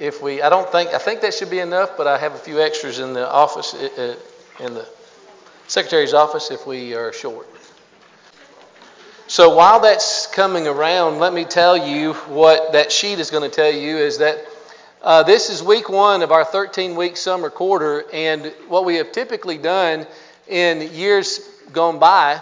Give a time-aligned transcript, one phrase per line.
[0.00, 2.38] if we, I don't think, I think that should be enough, but I have a
[2.38, 4.16] few extras in the office, uh,
[4.58, 4.88] uh, in the
[5.68, 7.46] secretary's office if we are short.
[9.26, 13.54] So while that's coming around, let me tell you what that sheet is going to
[13.54, 14.38] tell you is that
[15.02, 19.12] uh, this is week one of our 13 week summer quarter, and what we have
[19.12, 20.06] typically done
[20.48, 21.38] in years
[21.72, 22.40] gone by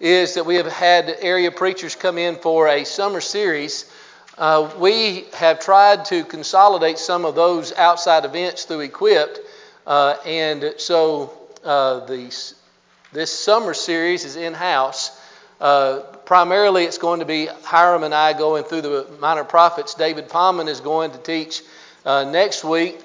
[0.00, 3.87] is that we have had area preachers come in for a summer series.
[4.38, 9.40] Uh, we have tried to consolidate some of those outside events through Equipped,
[9.84, 12.26] uh, and so uh, the,
[13.12, 15.20] this summer series is in house.
[15.60, 19.94] Uh, primarily, it's going to be Hiram and I going through the minor prophets.
[19.94, 21.62] David Palman is going to teach
[22.06, 22.96] uh, next week,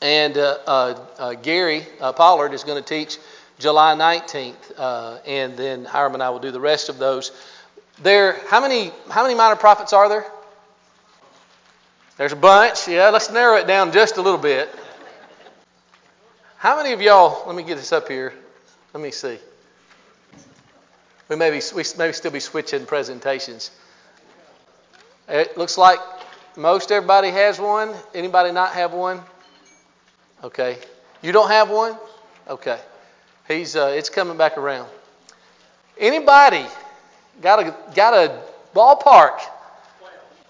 [0.00, 1.84] and uh, Gary
[2.16, 3.18] Pollard is going to teach
[3.58, 7.30] July 19th, uh, and then Hiram and I will do the rest of those.
[8.02, 10.24] There, how many how many minor prophets are there?
[12.16, 12.88] There's a bunch.
[12.88, 14.68] Yeah, let's narrow it down just a little bit.
[16.56, 17.46] How many of y'all?
[17.46, 18.32] Let me get this up here.
[18.92, 19.38] Let me see.
[21.28, 23.70] We may be, we may still be switching presentations.
[25.28, 26.00] It looks like
[26.56, 27.94] most everybody has one.
[28.14, 29.20] Anybody not have one?
[30.42, 30.78] Okay.
[31.22, 31.96] You don't have one?
[32.48, 32.80] Okay.
[33.46, 34.88] He's uh, it's coming back around.
[35.98, 36.66] Anybody
[37.40, 38.42] got a got a
[38.74, 39.40] ballpark?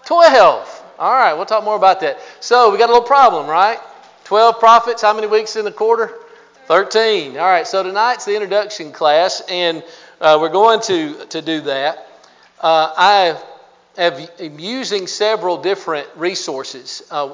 [0.05, 0.83] Twelve.
[0.99, 2.19] All right, we'll talk more about that.
[2.39, 3.79] So we got a little problem, right?
[4.23, 5.01] Twelve prophets.
[5.01, 6.13] How many weeks in the quarter?
[6.65, 7.37] Thirteen.
[7.37, 7.67] All right.
[7.67, 9.83] So tonight's the introduction class, and
[10.19, 12.07] uh, we're going to to do that.
[12.59, 13.37] Uh, I
[13.97, 17.03] have, am using several different resources.
[17.09, 17.33] Uh,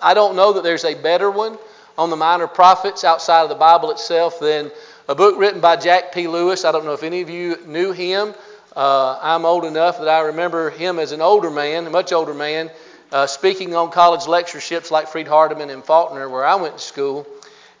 [0.00, 1.58] I don't know that there's a better one
[1.96, 4.70] on the minor prophets outside of the Bible itself than
[5.08, 6.26] a book written by Jack P.
[6.26, 6.64] Lewis.
[6.64, 8.34] I don't know if any of you knew him.
[8.74, 12.32] Uh, I'm old enough that I remember him as an older man, a much older
[12.32, 12.70] man,
[13.10, 17.26] uh, speaking on college lectureships like Freed Hardeman and Faulkner, where I went to school.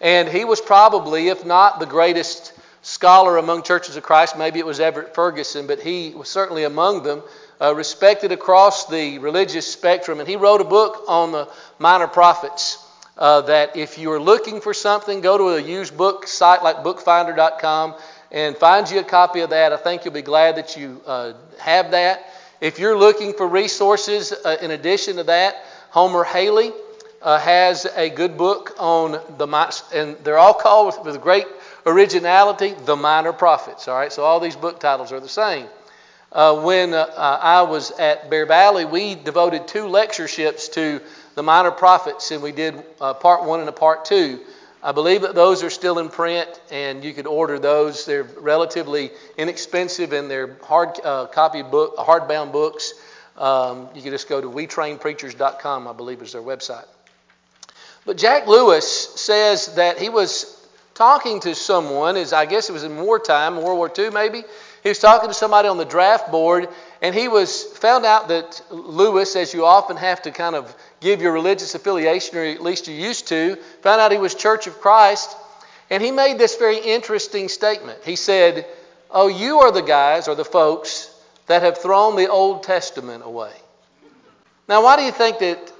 [0.02, 4.66] And he was probably, if not the greatest scholar among churches of Christ, maybe it
[4.66, 7.22] was Everett Ferguson, but he was certainly among them,
[7.58, 10.20] uh, respected across the religious spectrum.
[10.20, 12.76] And he wrote a book on the minor prophets
[13.16, 16.82] uh, that if you are looking for something, go to a used book site like
[16.82, 17.94] bookfinder.com
[18.32, 19.72] and find you a copy of that.
[19.72, 22.24] I think you'll be glad that you uh, have that.
[22.60, 25.56] If you're looking for resources uh, in addition to that,
[25.90, 26.72] Homer Hailey
[27.20, 31.46] uh, has a good book on the, and they're all called with great
[31.84, 33.86] originality, The Minor Prophets.
[33.86, 35.66] All right, so all these book titles are the same.
[36.32, 41.02] Uh, when uh, I was at Bear Valley, we devoted two lectureships to
[41.34, 44.40] the minor prophets, and we did uh, part one and a part two.
[44.84, 48.04] I believe that those are still in print, and you could order those.
[48.04, 52.94] They're relatively inexpensive, and they're hard uh, copy book, hardbound books.
[53.36, 56.86] Um, you can just go to wetrainpreachers.com, I believe is their website.
[58.04, 60.58] But Jack Lewis says that he was
[60.94, 64.42] talking to someone, as I guess it was in wartime, World War II maybe.
[64.82, 66.68] He was talking to somebody on the draft board,
[67.00, 71.22] and he was found out that Lewis, as you often have to kind of give
[71.22, 74.80] your religious affiliation, or at least you used to, found out he was Church of
[74.80, 75.36] Christ,
[75.88, 78.00] and he made this very interesting statement.
[78.04, 78.66] He said,
[79.10, 81.14] Oh, you are the guys or the folks
[81.46, 83.52] that have thrown the Old Testament away.
[84.68, 85.72] Now, why do you think that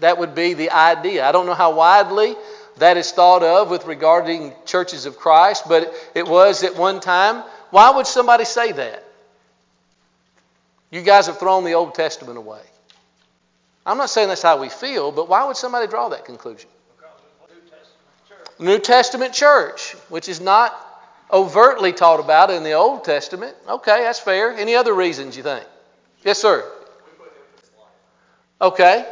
[0.00, 1.26] that would be the idea?
[1.26, 2.36] I don't know how widely
[2.76, 7.42] that is thought of with regarding churches of Christ, but it was at one time.
[7.70, 9.04] Why would somebody say that?
[10.90, 12.62] You guys have thrown the Old Testament away.
[13.84, 16.68] I'm not saying that's how we feel, but why would somebody draw that conclusion?
[18.58, 20.74] New Testament church, which is not
[21.30, 23.54] overtly taught about in the Old Testament.
[23.68, 24.52] Okay, that's fair.
[24.52, 25.66] Any other reasons you think?
[26.24, 26.64] Yes, sir.
[28.60, 29.06] Okay.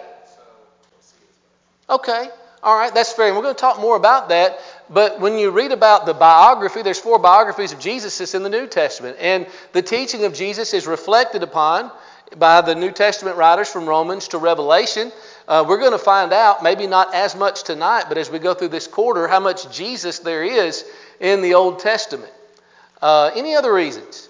[1.89, 2.29] Okay.
[2.63, 3.27] All right, that's fair.
[3.27, 4.59] And we're going to talk more about that.
[4.91, 8.67] But when you read about the biography, there's four biographies of Jesus in the New
[8.67, 9.17] Testament.
[9.19, 11.91] And the teaching of Jesus is reflected upon
[12.37, 15.13] by the New Testament writers from Romans to Revelation.
[15.49, 18.55] Uh, we're going to find out, maybe not as much tonight, but as we go
[18.55, 20.85] through this quarter, how much Jesus there is
[21.21, 22.33] in the Old Testament.
[23.01, 24.29] Uh, any other reasons?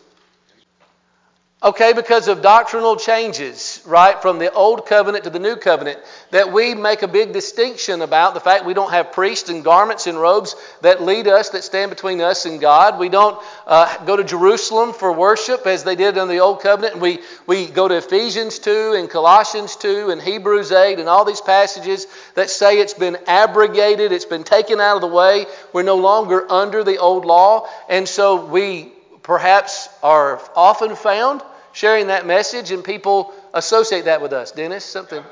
[1.65, 5.99] Okay, because of doctrinal changes, right, from the old covenant to the new covenant,
[6.31, 10.07] that we make a big distinction about the fact we don't have priests and garments
[10.07, 12.99] and robes that lead us, that stand between us and God.
[12.99, 17.01] We don't uh, go to Jerusalem for worship as they did in the old covenant.
[17.01, 21.41] We, we go to Ephesians 2 and Colossians 2 and Hebrews 8 and all these
[21.41, 25.47] passages that say it's been abrogated, it's been taken out of the way.
[25.73, 27.67] We're no longer under the old law.
[27.89, 31.41] And so we perhaps are often found
[31.75, 34.53] sharing that message, and people associate that with us.
[34.53, 35.23] Dennis, something.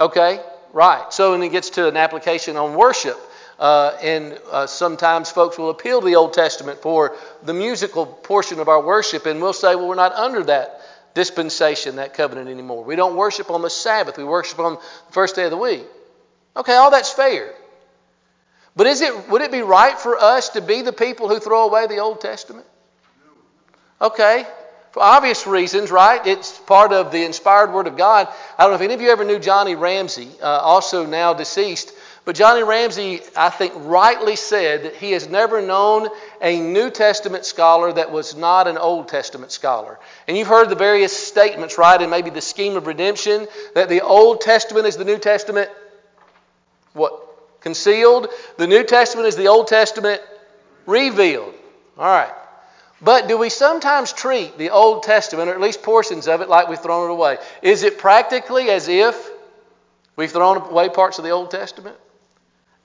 [0.00, 0.40] Okay,
[0.72, 1.12] right.
[1.12, 3.16] So, and it gets to an application on worship.
[3.58, 8.60] Uh, and uh, sometimes folks will appeal to the Old Testament for the musical portion
[8.60, 10.80] of our worship, and we'll say, well, we're not under that
[11.14, 12.84] dispensation, that covenant anymore.
[12.84, 15.86] We don't worship on the Sabbath, we worship on the first day of the week.
[16.54, 17.54] Okay, all that's fair.
[18.74, 21.66] But is it, would it be right for us to be the people who throw
[21.66, 22.66] away the Old Testament?
[24.00, 24.44] Okay,
[24.92, 26.26] for obvious reasons, right?
[26.26, 28.28] It's part of the inspired Word of God.
[28.58, 31.92] I don't know if any of you ever knew Johnny Ramsey, uh, also now deceased.
[32.26, 36.08] But Johnny Ramsey, I think, rightly said that he has never known
[36.42, 39.98] a New Testament scholar that was not an Old Testament scholar.
[40.26, 44.00] And you've heard the various statements, right, and maybe the scheme of redemption that the
[44.00, 45.70] Old Testament is the New Testament.
[46.94, 47.60] What?
[47.60, 48.28] Concealed.
[48.58, 50.20] The New Testament is the Old Testament
[50.84, 51.54] revealed.
[51.96, 52.32] All right.
[53.00, 56.68] But do we sometimes treat the Old Testament, or at least portions of it, like
[56.68, 57.38] we've thrown it away?
[57.60, 59.30] Is it practically as if
[60.16, 61.96] we've thrown away parts of the Old Testament?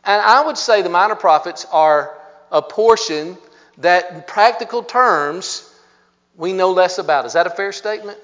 [0.03, 2.17] And I would say the minor prophets are
[2.51, 3.37] a portion
[3.77, 5.67] that, in practical terms,
[6.35, 7.25] we know less about.
[7.25, 8.19] Is that a fair statement?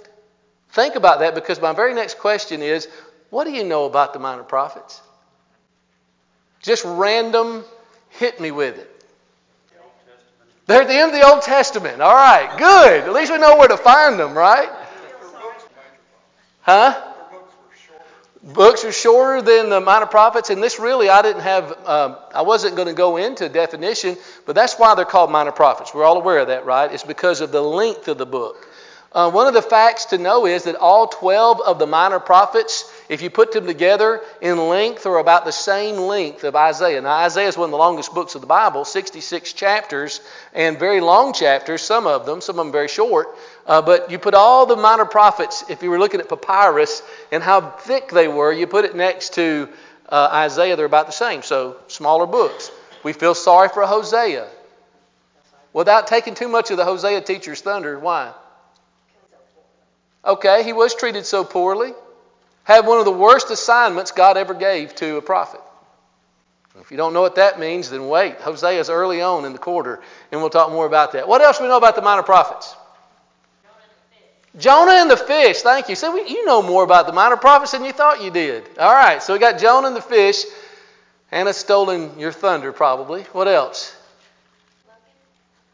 [0.72, 2.88] Think about that because my very next question is
[3.30, 5.02] what do you know about the minor prophets?
[6.62, 7.64] Just random,
[8.10, 8.97] hit me with it.
[10.68, 12.02] They're at the end of the Old Testament.
[12.02, 13.04] All right, good.
[13.04, 14.70] At least we know where to find them, right?
[16.62, 17.04] Huh?
[18.44, 21.72] Books are shorter than the minor prophets, and this really I didn't have.
[21.88, 25.94] Um, I wasn't going to go into definition, but that's why they're called minor prophets.
[25.94, 26.92] We're all aware of that, right?
[26.92, 28.68] It's because of the length of the book.
[29.12, 32.92] Uh, one of the facts to know is that all 12 of the minor prophets,
[33.10, 37.02] if you put them together in length, are about the same length of Isaiah.
[37.02, 40.20] Now, Isaiah is one of the longest books of the Bible, 66 chapters,
[40.54, 43.28] and very long chapters, some of them, some of them very short.
[43.66, 47.02] Uh, but you put all the minor prophets, if you were looking at papyrus
[47.32, 49.70] and how thick they were, you put it next to
[50.10, 51.44] uh, Isaiah, they're about the same.
[51.44, 52.72] So, smaller books.
[53.04, 54.48] We feel sorry for Hosea.
[55.72, 58.34] Without taking too much of the Hosea teacher's thunder, why?
[60.26, 61.94] Okay, he was treated so poorly.
[62.68, 65.62] Had one of the worst assignments God ever gave to a prophet.
[66.82, 68.42] If you don't know what that means, then wait.
[68.42, 70.02] Hosea is early on in the quarter,
[70.34, 71.30] and we'll talk more about that.
[71.30, 72.76] What else do we know about the minor prophets?
[74.58, 75.62] Jonah and the fish.
[75.62, 75.96] Thank you.
[75.96, 78.66] So we, you know more about the minor prophets than you thought you did.
[78.78, 79.24] All right.
[79.24, 80.44] So we got Jonah and the fish.
[81.28, 83.24] Hannah's stolen your thunder, probably.
[83.32, 83.96] What else?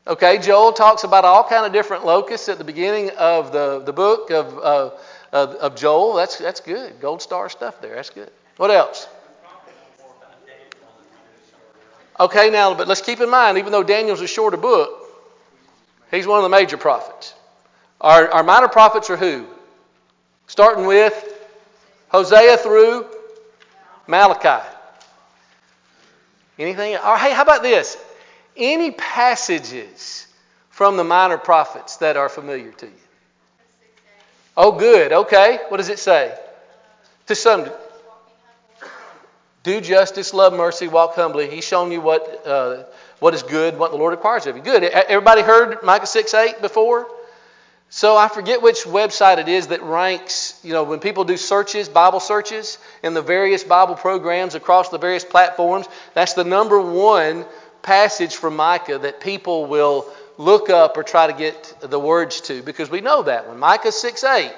[0.06, 3.94] Okay, Joel talks about all kind of different locusts at the beginning of the, the
[3.94, 4.90] book of, uh,
[5.34, 6.14] of, of Joel.
[6.14, 7.02] That's, that's good.
[7.02, 7.96] Gold star stuff there.
[7.96, 8.32] That's good.
[8.56, 9.08] What else?
[12.18, 14.90] Okay, now, but let's keep in mind, even though Daniel's a shorter book,
[16.12, 17.34] he's one of the major prophets.
[18.00, 19.46] Our, our minor prophets are who?
[20.48, 21.14] Starting with
[22.10, 23.08] Hosea through
[24.08, 24.66] Malachi.
[26.58, 26.96] Anything?
[27.02, 27.98] Oh, hey, how about this?
[28.56, 30.28] any passages
[30.70, 33.03] from the minor prophets that are familiar to you?
[34.56, 35.12] Oh, good.
[35.12, 35.60] Okay.
[35.70, 36.38] What does it say?
[37.28, 37.70] To some.
[39.64, 41.50] Do justice, love mercy, walk humbly.
[41.50, 42.84] He's shown you what, uh,
[43.20, 44.62] what is good, what the Lord requires of you.
[44.62, 44.84] Good.
[44.84, 47.08] Everybody heard Micah 6 8 before?
[47.90, 51.88] So I forget which website it is that ranks, you know, when people do searches,
[51.88, 57.46] Bible searches, in the various Bible programs across the various platforms, that's the number one
[57.84, 62.62] passage from Micah that people will look up or try to get the words to
[62.62, 63.60] because we know that one.
[63.60, 64.54] Micah 6 8.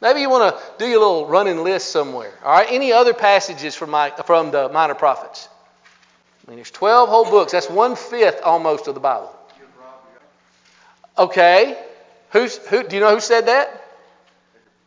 [0.00, 2.32] Maybe you want to do your little running list somewhere.
[2.44, 2.68] All right.
[2.70, 5.48] Any other passages from, my, from the minor prophets?
[6.46, 7.52] I mean, there's 12 whole books.
[7.52, 9.34] That's one fifth almost of the Bible.
[11.18, 11.76] Okay.
[12.30, 13.84] Who's, who, do you know who said that?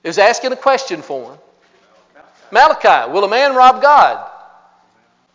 [0.03, 1.37] It was asking a question for him.
[2.51, 3.11] Malachi.
[3.11, 4.29] Will a man rob God?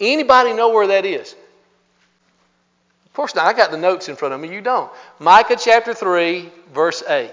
[0.01, 1.35] Anybody know where that is?
[3.17, 3.47] Course not.
[3.47, 4.53] I got the notes in front of me.
[4.53, 4.91] You don't.
[5.19, 7.31] Micah chapter 3, verse 8.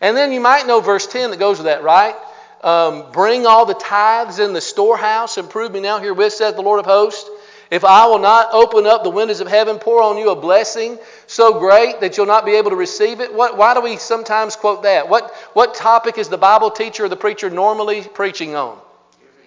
[0.00, 2.14] And then you might know verse 10 that goes with that, right?
[2.62, 6.62] Um, bring all the tithes in the storehouse and prove me now herewith, says the
[6.62, 7.30] Lord of hosts.
[7.70, 10.98] If I will not open up the windows of heaven, pour on you a blessing
[11.26, 13.34] so great that you'll not be able to receive it.
[13.34, 15.08] What, why do we sometimes quote that?
[15.08, 18.78] What, what topic is the Bible teacher or the preacher normally preaching on?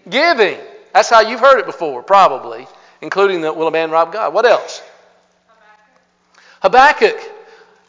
[0.09, 0.47] Giving.
[0.55, 0.65] Giving.
[0.93, 2.67] That's how you've heard it before, probably,
[3.01, 4.33] including the will a man rob God.
[4.33, 4.81] What else?
[6.61, 7.17] Habakkuk.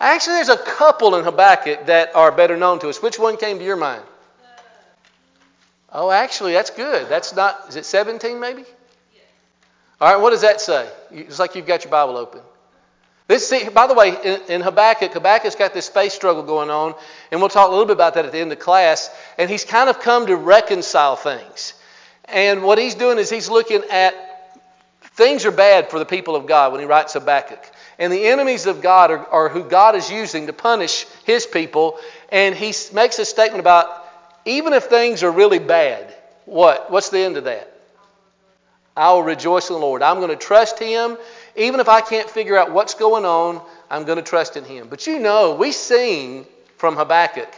[0.01, 3.03] Actually, there's a couple in Habakkuk that are better known to us.
[3.03, 4.03] Which one came to your mind?
[5.93, 7.09] Oh, actually, that's good.
[7.09, 8.65] That's not, is it 17 maybe?
[10.01, 10.89] All right, what does that say?
[11.11, 12.41] It's like you've got your Bible open.
[13.27, 16.95] This, see, by the way, in, in Habakkuk, Habakkuk's got this space struggle going on,
[17.31, 19.11] and we'll talk a little bit about that at the end of class.
[19.37, 21.75] And he's kind of come to reconcile things.
[22.25, 24.15] And what he's doing is he's looking at
[25.17, 27.63] things are bad for the people of God when he writes Habakkuk.
[28.01, 31.99] And the enemies of God are, are who God is using to punish his people.
[32.33, 33.89] And he makes a statement about
[34.47, 36.13] even if things are really bad,
[36.47, 36.91] what?
[36.91, 37.73] What's the end of that?
[38.97, 40.03] I will rejoice in the Lord.
[40.03, 41.19] I'm going to trust him.
[41.57, 44.89] Even if I can't figure out what's going on, I'm going to trust in him.
[44.89, 46.47] But you know, we sing
[46.79, 47.55] from Habakkuk.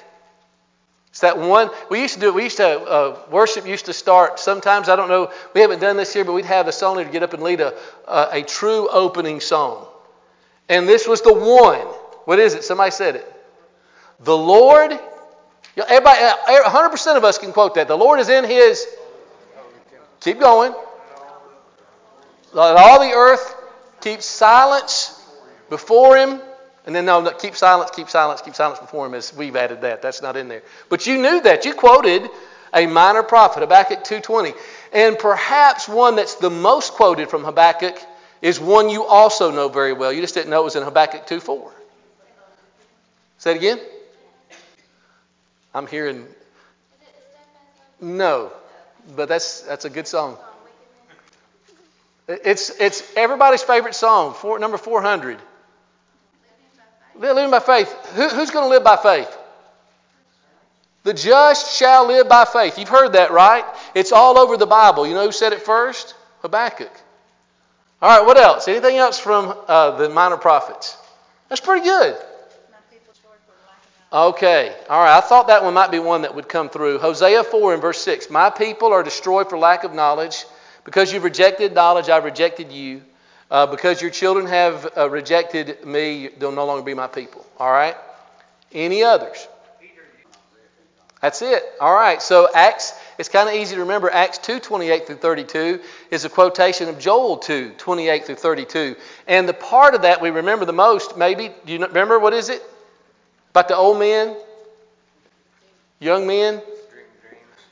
[1.11, 4.40] It's that one, we used to do we used to, uh, worship used to start,
[4.40, 7.11] sometimes, I don't know, we haven't done this here, but we'd have the song leader
[7.11, 7.75] get up and lead a,
[8.08, 9.87] a, a true opening song.
[10.72, 11.86] And this was the one.
[12.24, 12.64] What is it?
[12.64, 13.30] Somebody said it.
[14.20, 14.98] The Lord,
[15.76, 17.88] everybody, uh, er, 100% of us can quote that.
[17.88, 18.86] The Lord is in his,
[20.20, 20.72] keep going.
[22.54, 23.54] Let all the earth
[24.00, 25.22] keep silence
[25.68, 26.40] before him.
[26.86, 30.00] And then, no, keep silence, keep silence, keep silence before him, as we've added that.
[30.00, 30.62] That's not in there.
[30.88, 31.66] But you knew that.
[31.66, 32.30] You quoted
[32.72, 34.56] a minor prophet, Habakkuk 2.20.
[34.94, 37.98] And perhaps one that's the most quoted from Habakkuk
[38.42, 40.12] is one you also know very well.
[40.12, 41.70] You just didn't know it was in Habakkuk 2.4.
[43.38, 43.80] Say it again.
[45.75, 46.26] I'm hearing.
[48.00, 48.52] No,
[49.16, 50.37] but that's that's a good song.
[52.28, 54.34] It's it's everybody's favorite song.
[54.34, 55.38] Four, number 400.
[57.14, 57.92] Living by faith.
[58.14, 59.38] Who, who's going to live by faith?
[61.04, 62.78] The just shall live by faith.
[62.78, 63.64] You've heard that, right?
[63.94, 65.06] It's all over the Bible.
[65.06, 66.14] You know who said it first?
[66.42, 66.92] Habakkuk.
[68.02, 68.66] All right, what else?
[68.66, 70.97] Anything else from uh, the minor prophets?
[71.49, 72.16] That's pretty good.
[74.12, 75.16] Okay, all right.
[75.16, 76.99] I thought that one might be one that would come through.
[76.99, 80.44] Hosea 4 and verse 6 My people are destroyed for lack of knowledge.
[80.85, 83.02] Because you've rejected knowledge, I've rejected you.
[83.50, 87.47] Uh, because your children have uh, rejected me, they'll no longer be my people.
[87.59, 87.94] All right?
[88.73, 89.47] Any others?
[91.21, 91.62] That's it.
[91.80, 92.21] All right.
[92.21, 94.10] So Acts, it's kind of easy to remember.
[94.10, 98.96] Acts 2, 28 through 32 is a quotation of Joel 2, 28 through 32.
[99.28, 102.48] And the part of that we remember the most, maybe, do you remember what is
[102.48, 102.60] it?
[103.50, 104.36] About the old men?
[106.00, 106.62] Young men?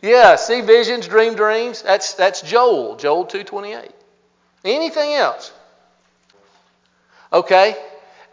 [0.02, 1.82] Yeah, see visions, dream dreams.
[1.82, 3.90] That's that's Joel, Joel 2:28.
[4.64, 5.52] Anything else?
[7.32, 7.74] Okay.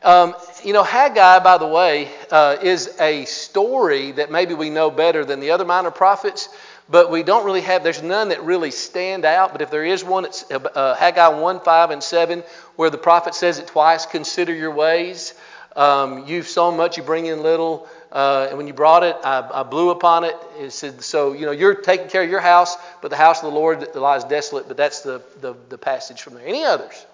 [0.04, 4.92] Um, you know, Haggai, by the way, uh, is a story that maybe we know
[4.92, 6.50] better than the other minor prophets,
[6.90, 9.52] but we don't really have, there's none that really stand out.
[9.52, 12.44] But if there is one, it's uh, Haggai 1, 5, and 7,
[12.76, 15.34] where the prophet says it twice consider your ways.
[15.76, 17.88] Um, you've sown much, you bring in little.
[18.12, 20.36] Uh, and when you brought it, I, I, blew upon it.
[20.58, 23.52] It said, so, you know, you're taking care of your house, but the house of
[23.52, 24.68] the Lord lies desolate.
[24.68, 26.48] But that's the, the, the passage from there.
[26.48, 27.06] Any others?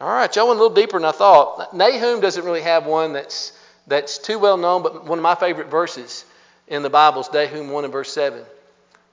[0.00, 1.74] All right, y'all went a little deeper than I thought.
[1.74, 3.52] Nahum doesn't really have one that's,
[3.86, 6.24] that's too well known, but one of my favorite verses
[6.68, 8.42] in the Bible is Nahum 1 and verse 7.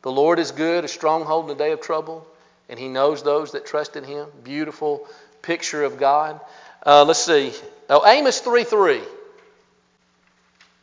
[0.01, 2.25] The Lord is good, a stronghold in the day of trouble,
[2.69, 4.27] and he knows those that trust in him.
[4.43, 5.07] Beautiful
[5.41, 6.39] picture of God.
[6.85, 7.53] Uh, let's see.
[7.89, 9.01] Oh, Amos 3 3.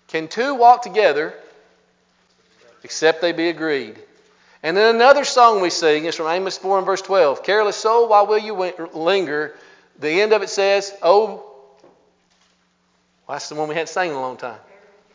[0.09, 1.35] Can two walk together
[2.83, 3.99] except they be agreed?
[4.63, 7.43] And then another song we sing is from Amos 4 and verse 12.
[7.43, 8.55] Careless soul, why will you
[8.95, 9.55] linger?
[9.99, 11.45] The end of it says, Oh,
[13.29, 14.59] that's the one we hadn't sang in a long time.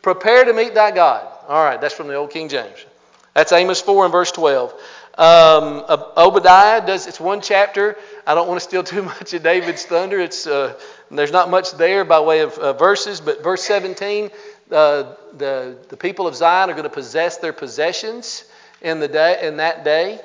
[0.04, 1.26] Prepare to meet thy God.
[1.48, 2.84] All right, that's from the old King James.
[3.32, 4.72] That's Amos 4 and verse 12.
[5.16, 7.96] Um, Obadiah does, it's one chapter.
[8.26, 10.20] I don't want to steal too much of David's thunder.
[10.20, 10.78] It's, uh,
[11.10, 14.30] there's not much there by way of uh, verses, but verse 17,
[14.70, 18.44] uh, the, the people of Zion are going to possess their possessions
[18.82, 20.20] in, the day, in that day.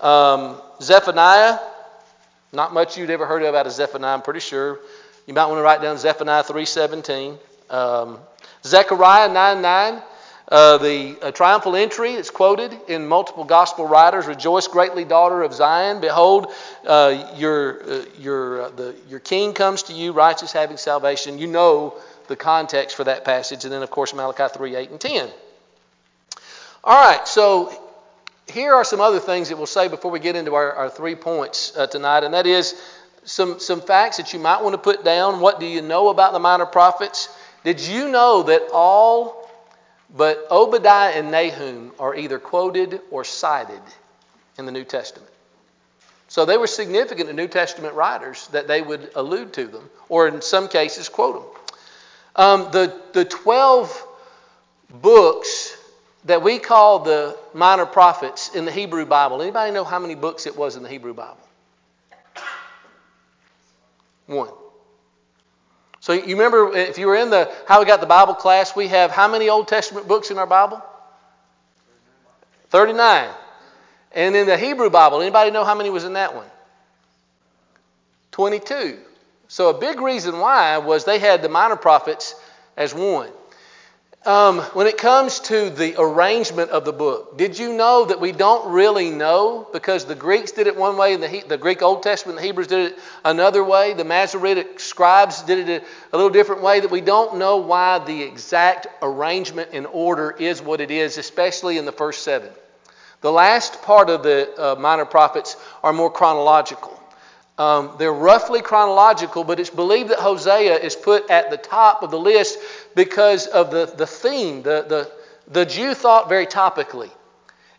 [0.00, 1.60] Um, Zephaniah
[2.52, 4.80] not much you'd ever heard of out of Zephaniah, I'm pretty sure.
[5.28, 7.38] You might want to write down Zephaniah 3.17.
[7.72, 8.18] Um,
[8.64, 10.02] Zechariah 9.9,
[10.48, 14.26] uh, the uh, triumphal entry is quoted in multiple gospel writers.
[14.26, 16.00] Rejoice greatly, daughter of Zion.
[16.00, 16.52] Behold,
[16.84, 21.38] uh, your, uh, your, uh, the, your king comes to you, righteous, having salvation.
[21.38, 23.64] You know the context for that passage.
[23.64, 25.30] And then, of course, Malachi 3, 8, and 10.
[26.82, 27.72] All right, so
[28.48, 31.14] here are some other things that we'll say before we get into our, our three
[31.14, 32.74] points uh, tonight, and that is
[33.24, 35.40] some, some facts that you might want to put down.
[35.40, 37.28] What do you know about the minor prophets?
[37.64, 39.50] Did you know that all
[40.16, 43.82] but Obadiah and Nahum are either quoted or cited
[44.58, 45.30] in the New Testament?
[46.28, 50.28] So they were significant to New Testament writers that they would allude to them, or
[50.28, 51.62] in some cases quote them.
[52.36, 54.06] Um, the, the 12
[55.02, 55.76] books
[56.24, 59.42] that we call the minor prophets in the Hebrew Bible.
[59.42, 61.38] Anybody know how many books it was in the Hebrew Bible?
[64.26, 64.50] One.
[66.00, 68.88] So you remember if you were in the How We Got the Bible class, we
[68.88, 70.82] have how many Old Testament books in our Bible?
[72.70, 73.28] 39.
[74.12, 76.46] And in the Hebrew Bible, anybody know how many was in that one?
[78.32, 78.98] 22.
[79.48, 82.34] So a big reason why was they had the minor prophets
[82.76, 83.30] as one.
[84.26, 88.32] Um, when it comes to the arrangement of the book, did you know that we
[88.32, 92.02] don't really know because the Greeks did it one way and the, the Greek Old
[92.02, 96.60] Testament, the Hebrews did it another way, the Masoretic scribes did it a little different
[96.60, 101.16] way, that we don't know why the exact arrangement and order is what it is,
[101.16, 102.50] especially in the first seven.
[103.22, 106.99] The last part of the uh, minor prophets are more chronological.
[107.60, 112.10] Um, they're roughly chronological, but it's believed that Hosea is put at the top of
[112.10, 112.58] the list
[112.94, 114.62] because of the, the theme.
[114.62, 115.12] The, the,
[115.46, 117.10] the Jew thought very topically.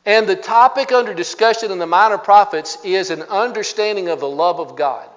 [0.05, 4.59] And the topic under discussion in the minor prophets is an understanding of the love
[4.59, 5.09] of God.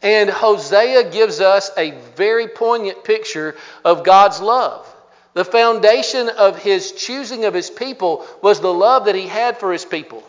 [0.00, 4.86] And Hosea gives us a very poignant picture of God's love.
[5.34, 9.72] The foundation of his choosing of his people was the love that he had for
[9.72, 10.22] his people.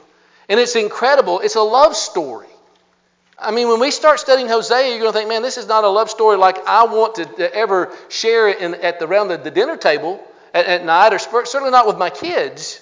[0.49, 1.41] And it's incredible.
[1.41, 2.47] It's a love story.
[3.39, 5.83] I mean, when we start studying Hosea, you're going to think, man, this is not
[5.83, 9.27] a love story like I want to, to ever share it in, at the, around
[9.27, 10.23] the, the dinner table
[10.55, 12.81] at, at night, or certainly not with my kids.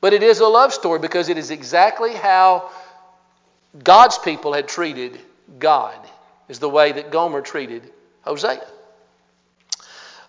[0.00, 2.70] But it is a love story because it is exactly how
[3.82, 5.18] God's people had treated
[5.58, 5.98] God,
[6.48, 7.90] is the way that Gomer treated
[8.22, 8.60] Hosea.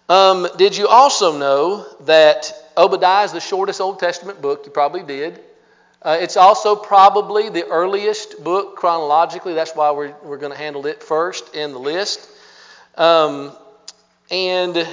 [0.08, 4.66] Um, did you also know that Obadiah is the shortest Old Testament book?
[4.66, 5.40] You probably did.
[6.02, 9.54] Uh, it's also probably the earliest book chronologically.
[9.54, 12.30] That's why we're, we're going to handle it first in the list.
[12.96, 13.52] Um,
[14.32, 14.88] and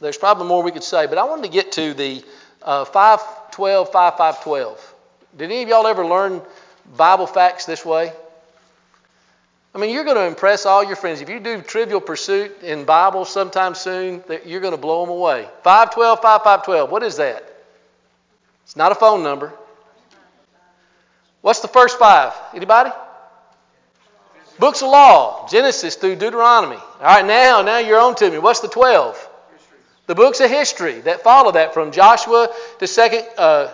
[0.00, 2.24] there's probably more we could say, but I wanted to get to the
[2.62, 4.94] uh, 512, 5512.
[5.36, 6.40] Did any of y'all ever learn
[6.96, 8.12] Bible facts this way?
[9.74, 11.22] I mean, you're going to impress all your friends.
[11.22, 15.48] If you do Trivial Pursuit in Bible sometime soon, you're going to blow them away.
[15.64, 16.90] 512, 5512.
[16.90, 17.42] What is that?
[18.64, 19.52] It's not a phone number.
[21.42, 22.32] What's the first five?
[22.54, 22.90] Anybody?
[24.58, 26.76] Books of law, Genesis through Deuteronomy.
[26.76, 28.38] All right, now, now you're on to me.
[28.38, 29.28] What's the 12?
[30.06, 33.68] The books of history that follow that from Joshua to second uh,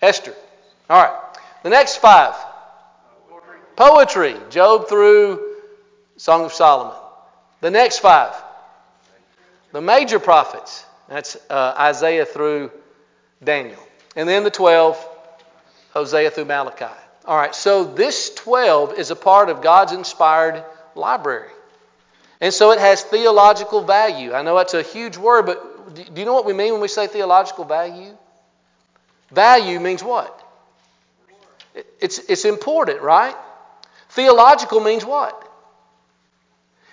[0.00, 0.34] Esther.
[0.88, 1.16] All right.
[1.62, 2.34] The next five.
[3.76, 5.56] Poetry, Job through
[6.16, 6.96] Song of Solomon.
[7.60, 8.34] The next five.
[9.72, 10.84] The major prophets.
[11.08, 12.70] That's uh, Isaiah through
[13.42, 13.78] Daniel.
[14.16, 15.17] And then the 12
[15.92, 16.86] Hosea through Malachi.
[17.24, 21.50] All right, so this 12 is a part of God's inspired library.
[22.40, 24.32] And so it has theological value.
[24.32, 26.88] I know that's a huge word, but do you know what we mean when we
[26.88, 28.16] say theological value?
[29.30, 30.34] Value means what?
[32.00, 33.34] It's, it's important, right?
[34.10, 35.44] Theological means what?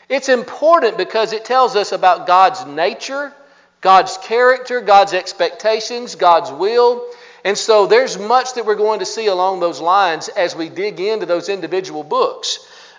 [0.09, 3.33] It's important because it tells us about God's nature,
[3.81, 7.05] God's character, God's expectations, God's will.
[7.45, 10.99] And so there's much that we're going to see along those lines as we dig
[10.99, 12.57] into those individual books.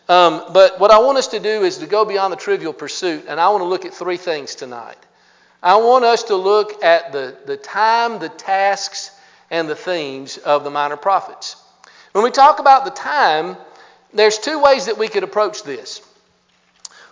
[0.09, 3.25] Um, but what I want us to do is to go beyond the trivial pursuit,
[3.27, 4.99] and I want to look at three things tonight.
[5.61, 9.11] I want us to look at the, the time, the tasks,
[9.51, 11.57] and the themes of the minor prophets.
[12.13, 13.57] When we talk about the time,
[14.15, 16.01] there's two ways that we could approach this.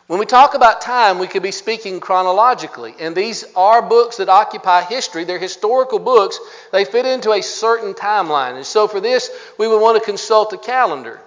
[0.06, 2.94] When we talk about time, we could be speaking chronologically.
[3.00, 5.24] And these are books that occupy history.
[5.24, 6.38] They're historical books.
[6.72, 8.56] They fit into a certain timeline.
[8.56, 11.20] And so for this, we would want to consult a calendar.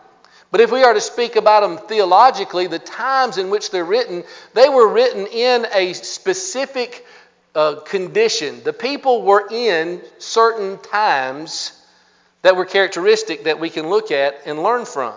[0.51, 4.23] But if we are to speak about them theologically, the times in which they're written,
[4.53, 7.03] they were written in a specific
[7.55, 8.61] uh, condition.
[8.63, 11.73] The people were in certain times
[12.43, 15.15] that were characteristic that we can look at and learn from.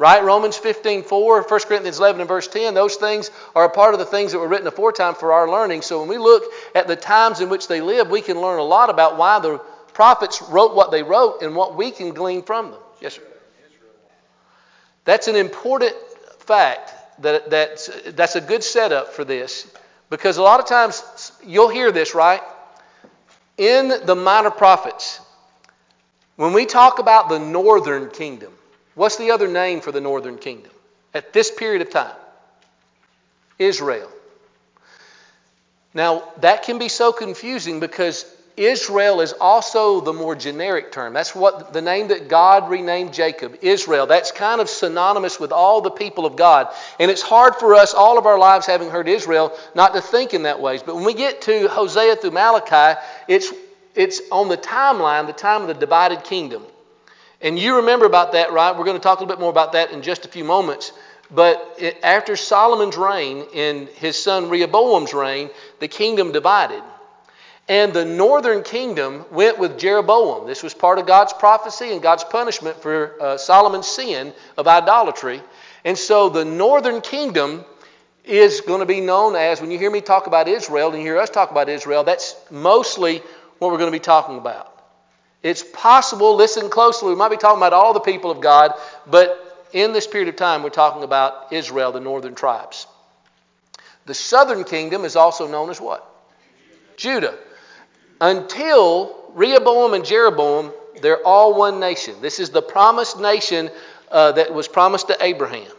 [0.00, 0.24] Right?
[0.24, 4.00] Romans 15, 4, 1 Corinthians 11 and verse 10, those things are a part of
[4.00, 5.82] the things that were written aforetime for our learning.
[5.82, 6.42] So when we look
[6.74, 9.58] at the times in which they lived, we can learn a lot about why the
[9.92, 12.80] prophets wrote what they wrote and what we can glean from them.
[13.02, 13.22] Yes, sir.
[15.04, 15.92] That's an important
[16.38, 16.94] fact.
[17.20, 19.70] That, that's, that's a good setup for this
[20.08, 22.40] because a lot of times you'll hear this, right?
[23.58, 25.20] In the minor prophets,
[26.36, 28.54] when we talk about the northern kingdom,
[28.94, 30.72] What's the other name for the northern kingdom
[31.14, 32.14] at this period of time?
[33.58, 34.10] Israel.
[35.92, 38.24] Now, that can be so confusing because
[38.56, 41.14] Israel is also the more generic term.
[41.14, 44.06] That's what the name that God renamed Jacob, Israel.
[44.06, 46.68] That's kind of synonymous with all the people of God.
[46.98, 50.34] And it's hard for us, all of our lives having heard Israel, not to think
[50.34, 50.82] in that ways.
[50.82, 53.52] But when we get to Hosea through Malachi, it's,
[53.94, 56.62] it's on the timeline, the time of the divided kingdom.
[57.40, 58.76] And you remember about that, right?
[58.76, 60.92] We're going to talk a little bit more about that in just a few moments.
[61.30, 66.82] But it, after Solomon's reign and his son Rehoboam's reign, the kingdom divided.
[67.68, 70.46] And the northern kingdom went with Jeroboam.
[70.46, 75.40] This was part of God's prophecy and God's punishment for uh, Solomon's sin of idolatry.
[75.84, 77.64] And so the northern kingdom
[78.24, 81.04] is going to be known as, when you hear me talk about Israel and you
[81.04, 83.22] hear us talk about Israel, that's mostly
[83.60, 84.69] what we're going to be talking about.
[85.42, 88.74] It's possible, listen closely, we might be talking about all the people of God,
[89.06, 92.86] but in this period of time, we're talking about Israel, the northern tribes.
[94.06, 96.06] The southern kingdom is also known as what?
[96.96, 97.38] Judah.
[98.20, 102.14] Until Rehoboam and Jeroboam, they're all one nation.
[102.20, 103.70] This is the promised nation
[104.10, 105.70] uh, that was promised to Abraham.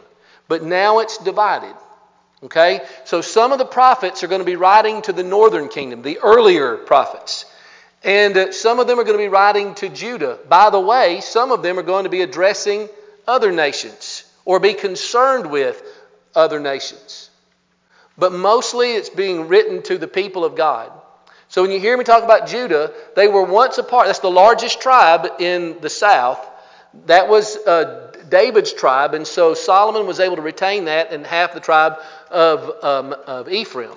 [0.48, 1.74] But now it's divided.
[2.42, 2.80] Okay?
[3.04, 6.18] So some of the prophets are going to be writing to the northern kingdom, the
[6.18, 7.44] earlier prophets.
[8.04, 10.38] And uh, some of them are going to be writing to Judah.
[10.48, 12.88] By the way, some of them are going to be addressing
[13.26, 15.80] other nations or be concerned with
[16.34, 17.30] other nations.
[18.18, 20.90] But mostly it's being written to the people of God.
[21.48, 24.06] So when you hear me talk about Judah, they were once a part.
[24.06, 26.40] That's the largest tribe in the south.
[27.06, 31.52] That was uh, David's tribe, and so Solomon was able to retain that and half
[31.52, 31.98] the tribe
[32.30, 33.94] of, um, of Ephraim.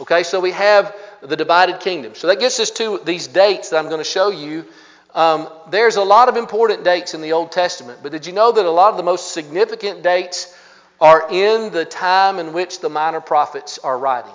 [0.00, 2.14] Okay, so we have the divided kingdom.
[2.14, 4.64] So that gets us to these dates that I'm going to show you.
[5.12, 8.52] Um, there's a lot of important dates in the Old Testament, but did you know
[8.52, 10.54] that a lot of the most significant dates
[11.00, 14.34] are in the time in which the minor prophets are writing?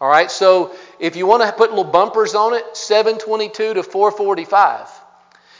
[0.00, 4.80] All right, so if you want to put little bumpers on it, 722 to 445.
[4.80, 4.88] And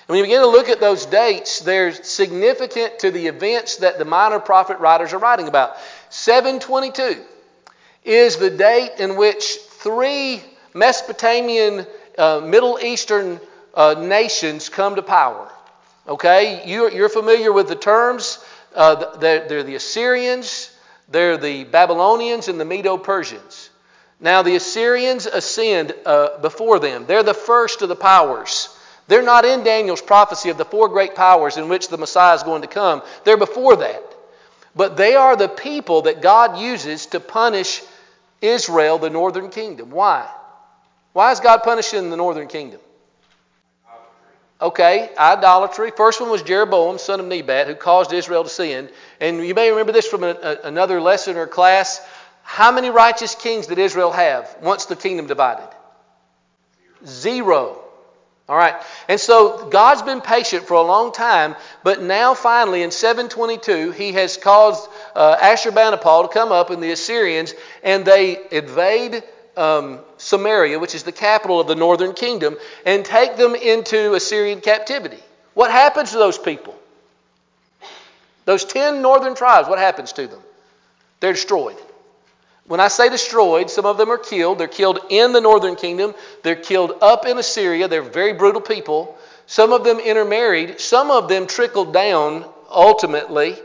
[0.08, 4.04] when you begin to look at those dates, they're significant to the events that the
[4.04, 5.76] minor prophet writers are writing about.
[6.10, 7.22] 722
[8.04, 10.42] is the date in which three
[10.74, 11.86] Mesopotamian
[12.18, 13.40] uh, Middle Eastern
[13.74, 15.50] uh, nations come to power.
[16.06, 18.44] Okay, you're, you're familiar with the terms.
[18.74, 20.74] Uh, they're, they're, the Assyrians,
[21.08, 23.70] they're the Babylonians, and the Medo Persians.
[24.18, 28.76] Now, the Assyrians ascend uh, before them, they're the first of the powers.
[29.08, 32.42] They're not in Daniel's prophecy of the four great powers in which the Messiah is
[32.42, 34.02] going to come, they're before that.
[34.74, 37.82] But they are the people that God uses to punish
[38.42, 39.90] Israel, the northern kingdom.
[39.90, 40.28] Why?
[41.12, 42.80] Why is God punishing the northern kingdom?
[44.60, 45.90] Okay, idolatry.
[45.96, 48.90] First one was Jeroboam, son of Nebat, who caused Israel to sin.
[49.20, 52.00] And you may remember this from a, a, another lesson or class.
[52.44, 55.68] How many righteous kings did Israel have once the kingdom divided?
[57.04, 57.81] Zero.
[58.52, 58.74] All right.
[59.08, 64.12] And so God's been patient for a long time, but now finally in 722, he
[64.12, 69.22] has caused uh, Ashurbanipal to come up and the Assyrians, and they invade
[69.56, 74.60] um, Samaria, which is the capital of the northern kingdom, and take them into Assyrian
[74.60, 75.20] captivity.
[75.54, 76.78] What happens to those people?
[78.44, 80.40] Those 10 northern tribes, what happens to them?
[81.20, 81.78] They're destroyed.
[82.66, 84.58] When I say destroyed, some of them are killed.
[84.58, 87.88] They're killed in the northern kingdom, they're killed up in Assyria.
[87.88, 89.18] They're very brutal people.
[89.46, 93.58] Some of them intermarried, some of them trickled down ultimately,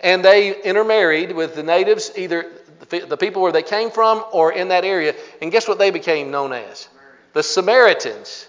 [0.00, 2.52] and they intermarried with the natives, either
[2.90, 5.14] the people where they came from or in that area.
[5.40, 6.88] And guess what they became known as?
[7.32, 8.46] The Samaritans.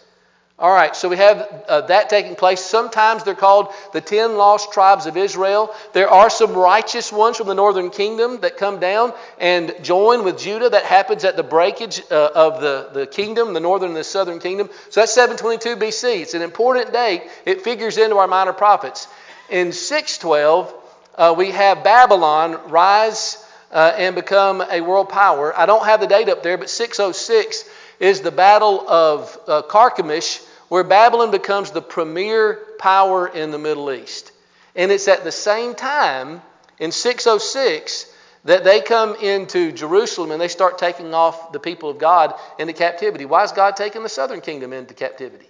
[0.59, 2.59] All right, so we have uh, that taking place.
[2.59, 5.71] Sometimes they're called the ten lost tribes of Israel.
[5.93, 10.39] There are some righteous ones from the northern kingdom that come down and join with
[10.39, 10.71] Judah.
[10.71, 14.39] That happens at the breakage uh, of the, the kingdom, the northern and the southern
[14.39, 14.71] kingdom.
[14.89, 16.21] So that's 722 BC.
[16.21, 17.21] It's an important date.
[17.45, 19.07] It figures into our minor prophets.
[19.51, 20.73] In 612,
[21.19, 25.55] uh, we have Babylon rise uh, and become a world power.
[25.55, 30.45] I don't have the date up there, but 606 is the Battle of uh, Carchemish
[30.69, 34.31] where Babylon becomes the premier power in the Middle East.
[34.75, 36.41] And it's at the same time,
[36.79, 38.13] in 606,
[38.45, 42.73] that they come into Jerusalem and they start taking off the people of God into
[42.73, 43.25] captivity.
[43.25, 45.47] Why is God taking the southern kingdom into captivity?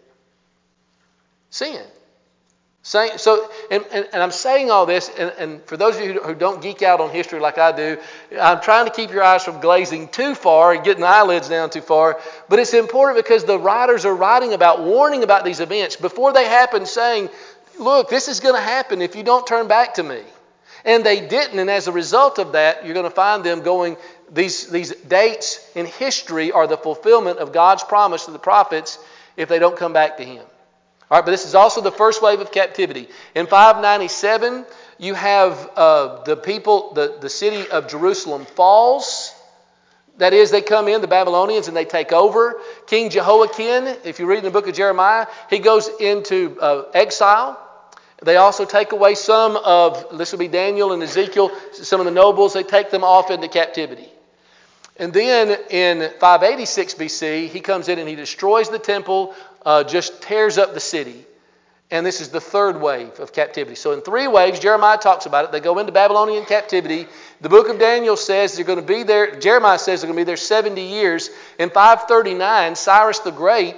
[1.49, 1.83] Sin.
[2.87, 6.33] So, and, and, and, I'm saying all this, and, and for those of you who
[6.33, 7.97] don't geek out on history like I do,
[8.39, 11.69] I'm trying to keep your eyes from glazing too far and getting the eyelids down
[11.69, 12.17] too far.
[12.47, 16.45] But it's important because the writers are writing about, warning about these events before they
[16.45, 17.27] happen, saying,
[17.77, 20.21] look, this is going to happen if you don't turn back to me.
[20.85, 23.97] And they didn't, and as a result of that, you're going to find them going,
[24.31, 28.97] these, these dates in history are the fulfillment of God's promise to the prophets
[29.35, 30.45] if they don't come back to Him.
[31.09, 33.07] All right, but this is also the first wave of captivity.
[33.33, 34.65] In 597,
[34.97, 39.33] you have uh, the people, the, the city of Jerusalem falls.
[40.17, 42.59] That is, they come in, the Babylonians, and they take over.
[42.87, 47.57] King Jehoiakim, if you read in the book of Jeremiah, he goes into uh, exile.
[48.21, 52.11] They also take away some of, this will be Daniel and Ezekiel, some of the
[52.11, 54.11] nobles, they take them off into captivity.
[54.99, 59.35] And then in 586 BC, he comes in and he destroys the temple,
[59.67, 61.25] uh, just tears up the city.
[61.91, 63.75] And this is the third wave of captivity.
[63.75, 65.51] So, in three waves, Jeremiah talks about it.
[65.51, 67.05] They go into Babylonian captivity.
[67.41, 69.37] The book of Daniel says they're going to be there.
[69.39, 71.29] Jeremiah says they're going to be there 70 years.
[71.59, 73.75] In 539, Cyrus the Great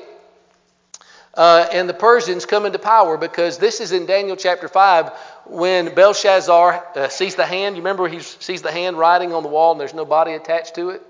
[1.33, 5.11] uh, and the Persians come into power because this is in Daniel chapter 5
[5.45, 7.75] when Belshazzar uh, sees the hand.
[7.75, 10.75] You remember he sees the hand writing on the wall and there's no body attached
[10.75, 11.01] to it?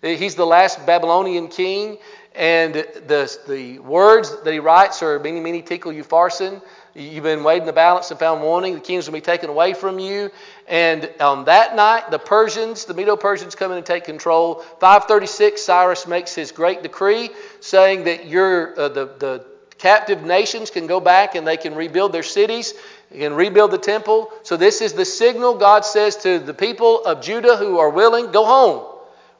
[0.00, 1.98] He's the last Babylonian king,
[2.38, 6.62] and the, the words that he writes are Mene, Mene, Tekel, Upharsin.
[6.94, 8.74] You've been weighed in the balance and found wanting.
[8.74, 10.30] The king's going to be taken away from you.
[10.68, 14.60] And on that night, the Persians, the Medo Persians, come in and take control.
[14.78, 19.44] 536, Cyrus makes his great decree saying that uh, the, the
[19.78, 22.72] captive nations can go back and they can rebuild their cities
[23.12, 24.30] and rebuild the temple.
[24.44, 28.30] So, this is the signal God says to the people of Judah who are willing
[28.30, 28.86] go home,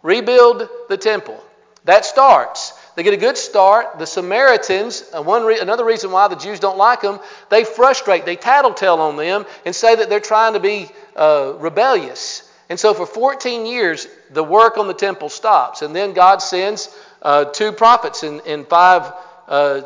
[0.03, 1.41] rebuild the temple.
[1.85, 2.78] That starts.
[2.99, 4.01] They get a good start.
[4.01, 8.35] The Samaritans, one re- another reason why the Jews don't like them, they frustrate, they
[8.35, 12.53] tattletale on them and say that they're trying to be uh, rebellious.
[12.69, 15.83] And so for 14 years, the work on the temple stops.
[15.83, 19.13] And then God sends uh, two prophets in, in 5,
[19.47, 19.81] uh,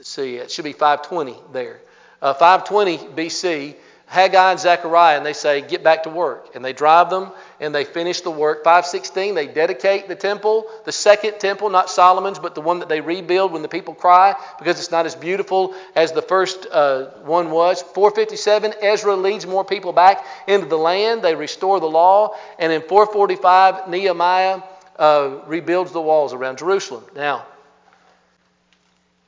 [0.00, 1.80] see, it should be 520 there.
[2.22, 3.74] Uh, 520 BC,
[4.12, 6.54] Haggai and Zechariah, and they say, Get back to work.
[6.54, 8.62] And they drive them and they finish the work.
[8.62, 13.00] 516, they dedicate the temple, the second temple, not Solomon's, but the one that they
[13.00, 17.50] rebuild when the people cry because it's not as beautiful as the first uh, one
[17.50, 17.80] was.
[17.80, 21.22] 457, Ezra leads more people back into the land.
[21.22, 22.36] They restore the law.
[22.58, 24.60] And in 445, Nehemiah
[24.98, 27.04] uh, rebuilds the walls around Jerusalem.
[27.16, 27.46] Now,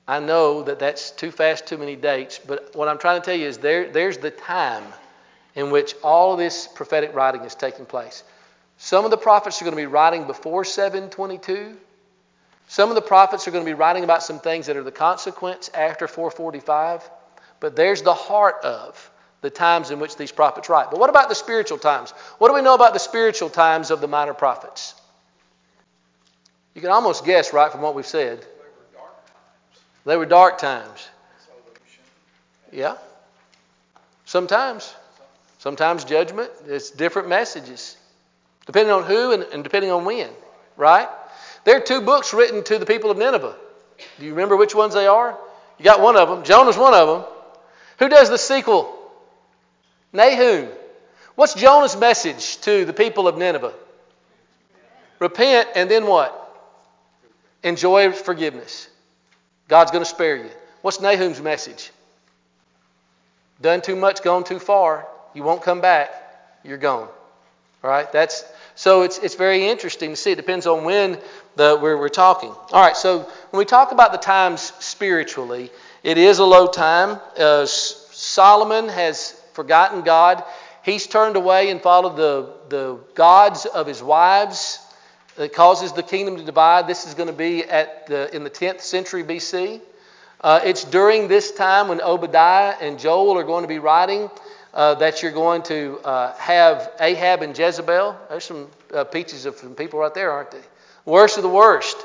[0.07, 3.35] I know that that's too fast, too many dates, but what I'm trying to tell
[3.35, 4.85] you is there, there's the time
[5.55, 8.23] in which all of this prophetic writing is taking place.
[8.77, 11.77] Some of the prophets are going to be writing before 722.
[12.69, 14.93] Some of the prophets are going to be writing about some things that are the
[14.93, 17.09] consequence after 445.
[17.61, 19.11] But there's the heart of
[19.43, 20.90] the times in which these prophets write.
[20.90, 22.11] But what about the spiritual times?
[22.38, 24.95] What do we know about the spiritual times of the minor prophets?
[26.75, 28.45] You can almost guess, right, from what we've said.
[30.05, 31.09] They were dark times.
[32.73, 32.97] Yeah.
[34.25, 34.95] Sometimes.
[35.59, 36.51] Sometimes judgment.
[36.67, 37.97] It's different messages.
[38.67, 40.29] Depending on who and, and depending on when.
[40.77, 41.09] Right?
[41.64, 43.57] There are two books written to the people of Nineveh.
[44.19, 45.38] Do you remember which ones they are?
[45.79, 46.45] You got one of them.
[46.45, 47.25] Jonah's one of them.
[47.99, 48.95] Who does the sequel?
[50.12, 50.69] Nahum.
[51.35, 53.73] What's Jonah's message to the people of Nineveh?
[55.19, 56.40] Repent and then what?
[57.62, 58.88] Enjoy forgiveness.
[59.68, 60.50] God's going to spare you.
[60.83, 61.90] What's Nahum's message?
[63.61, 65.07] Done too much, gone too far.
[65.33, 66.11] You won't come back.
[66.64, 67.09] You're gone.
[67.83, 68.11] All right.
[68.12, 69.03] That's so.
[69.03, 70.33] It's it's very interesting to see.
[70.33, 71.18] It depends on when
[71.57, 72.48] the we're, we're talking.
[72.48, 72.96] All right.
[72.96, 75.70] So when we talk about the times spiritually,
[76.03, 77.20] it is a low time.
[77.37, 80.42] Uh, Solomon has forgotten God.
[80.83, 84.79] He's turned away and followed the the gods of his wives
[85.37, 86.87] that causes the kingdom to divide.
[86.87, 89.81] This is going to be at the, in the 10th century BC.
[90.40, 94.31] Uh, it's during this time when Obadiah and Joel are going to be writing
[94.75, 98.16] uh, that you're going to uh, have Ahab and Jezebel.
[98.29, 100.61] There's some uh, peaches of some people right there, aren't they?
[101.05, 101.97] Worst of the worst.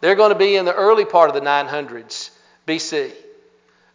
[0.00, 2.30] They're going to be in the early part of the 900s
[2.66, 3.12] BC.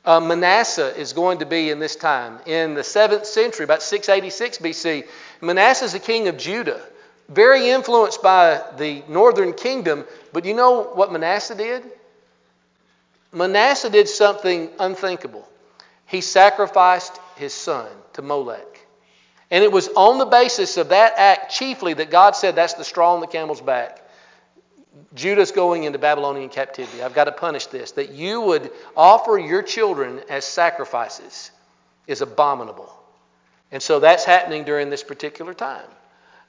[0.04, 2.39] Uh, Manasseh is going to be in this time.
[2.47, 5.08] In the 7th century, about 686 BC,
[5.41, 6.82] Manasseh is the king of Judah
[7.31, 10.05] very influenced by the northern kingdom.
[10.33, 11.83] But you know what Manasseh did?
[13.31, 15.47] Manasseh did something unthinkable.
[16.05, 18.85] He sacrificed his son to Molech.
[19.49, 22.83] And it was on the basis of that act chiefly that God said, That's the
[22.83, 23.99] straw on the camel's back.
[25.13, 27.01] Judah's going into Babylonian captivity.
[27.01, 27.91] I've got to punish this.
[27.93, 31.51] That you would offer your children as sacrifices
[32.07, 32.93] is abominable.
[33.71, 35.87] And so that's happening during this particular time.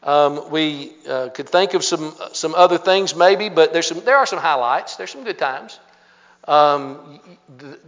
[0.03, 4.17] Um, we uh, could think of some some other things maybe, but there's some there
[4.17, 4.97] are some highlights.
[4.97, 5.79] There's some good times.
[6.49, 7.21] Um,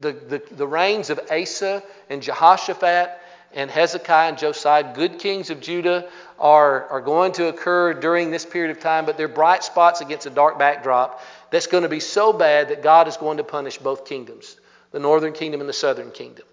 [0.00, 3.10] the, the, the reigns of Asa and Jehoshaphat
[3.52, 8.44] and Hezekiah and Josiah, good kings of Judah, are, are going to occur during this
[8.44, 12.00] period of time, but they're bright spots against a dark backdrop that's going to be
[12.00, 14.56] so bad that God is going to punish both kingdoms,
[14.90, 16.44] the northern kingdom and the southern kingdom.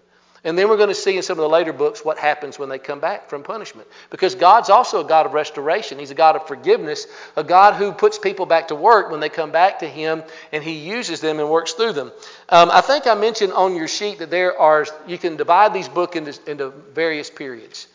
[0.44, 2.68] And then we're going to see in some of the later books what happens when
[2.68, 3.86] they come back from punishment.
[4.10, 6.00] Because God's also a God of restoration.
[6.00, 9.28] He's a God of forgiveness, a God who puts people back to work when they
[9.28, 12.10] come back to Him and He uses them and works through them.
[12.48, 15.88] Um, I think I mentioned on your sheet that there are, you can divide these
[15.88, 17.86] books into, into various periods.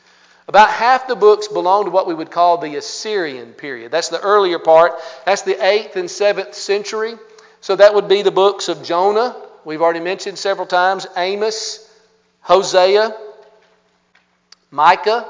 [0.47, 3.91] About half the books belong to what we would call the Assyrian period.
[3.91, 4.93] That's the earlier part.
[5.25, 7.15] That's the 8th and 7th century.
[7.59, 11.86] So that would be the books of Jonah, we've already mentioned several times, Amos,
[12.47, 13.13] Hosea,
[14.71, 15.27] Micah,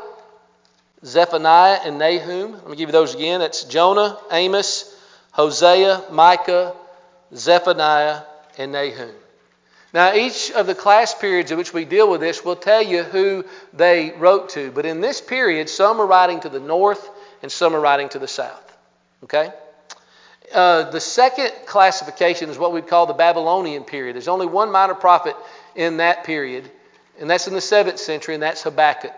[1.03, 2.51] Zephaniah, and Nahum.
[2.51, 3.41] Let me give you those again.
[3.41, 4.95] It's Jonah, Amos,
[5.31, 6.75] Hosea, Micah,
[7.33, 8.21] Zephaniah,
[8.59, 9.09] and Nahum.
[9.95, 13.01] Now, each of the class periods in which we deal with this will tell you
[13.01, 14.69] who they wrote to.
[14.69, 17.09] But in this period, some are writing to the north
[17.41, 18.77] and some are writing to the south.
[19.23, 19.51] Okay?
[20.53, 24.15] Uh, the second classification is what we'd call the Babylonian period.
[24.15, 25.35] There's only one minor prophet
[25.75, 26.69] in that period,
[27.19, 29.17] and that's in the 7th century, and that's Habakkuk.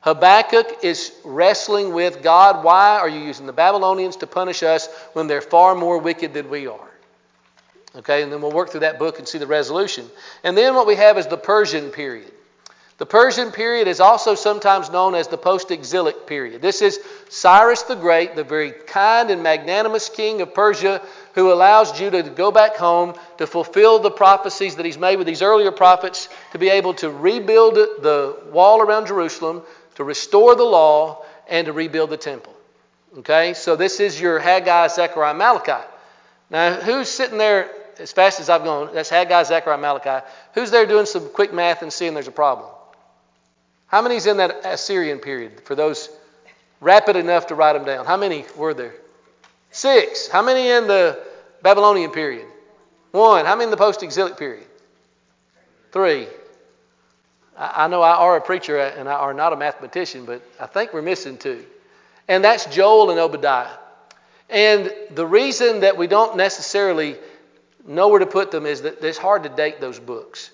[0.00, 2.64] Habakkuk is wrestling with God.
[2.64, 6.48] Why are you using the Babylonians to punish us when they're far more wicked than
[6.48, 6.90] we are?
[7.96, 10.06] Okay, and then we'll work through that book and see the resolution.
[10.44, 12.30] And then what we have is the Persian period.
[12.98, 16.62] The Persian period is also sometimes known as the post exilic period.
[16.62, 21.02] This is Cyrus the Great, the very kind and magnanimous king of Persia,
[21.34, 25.26] who allows Judah to go back home to fulfill the prophecies that he's made with
[25.26, 29.60] these earlier prophets, to be able to rebuild the wall around Jerusalem,
[29.96, 32.54] to restore the law, and to rebuild the temple.
[33.18, 35.86] Okay, so this is your Haggai, Zechariah, Malachi.
[36.48, 38.94] Now, who's sitting there as fast as I've gone?
[38.94, 40.26] That's Haggai, Zechariah, Malachi.
[40.54, 42.70] Who's there doing some quick math and seeing there's a problem?
[43.86, 46.10] How many's in that Assyrian period for those
[46.80, 48.04] rapid enough to write them down?
[48.06, 48.94] How many were there?
[49.70, 50.28] Six.
[50.28, 51.22] How many in the
[51.62, 52.46] Babylonian period?
[53.12, 53.44] One.
[53.44, 54.66] How many in the post exilic period?
[55.92, 56.26] Three.
[57.56, 60.66] I know I are a preacher uh, and I are not a mathematician, but I
[60.66, 61.64] think we're missing two.
[62.28, 63.70] And that's Joel and Obadiah.
[64.50, 67.16] And the reason that we don't necessarily
[67.86, 70.50] know where to put them is that it's hard to date those books.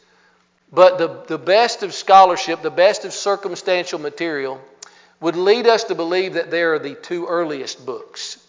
[0.73, 4.61] But the, the best of scholarship, the best of circumstantial material,
[5.21, 8.45] would lead us to believe that they are the two earliest books.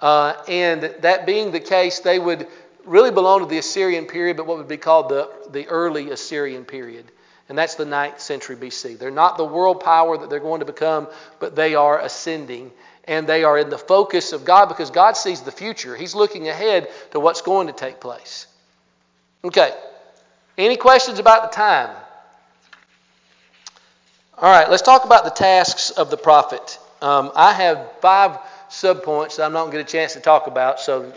[0.00, 2.48] Uh, and that being the case, they would
[2.84, 6.64] really belong to the Assyrian period, but what would be called the, the early Assyrian
[6.64, 7.04] period.
[7.50, 8.98] And that's the 9th century BC.
[8.98, 11.08] They're not the world power that they're going to become,
[11.40, 12.70] but they are ascending.
[13.04, 15.96] And they are in the focus of God because God sees the future.
[15.96, 18.46] He's looking ahead to what's going to take place.
[19.44, 19.72] Okay,
[20.64, 21.94] any questions about the time?
[24.38, 26.78] All right, let's talk about the tasks of the prophet.
[27.02, 28.38] Um, I have five
[28.70, 31.12] subpoints that I'm not going to get a chance to talk about, so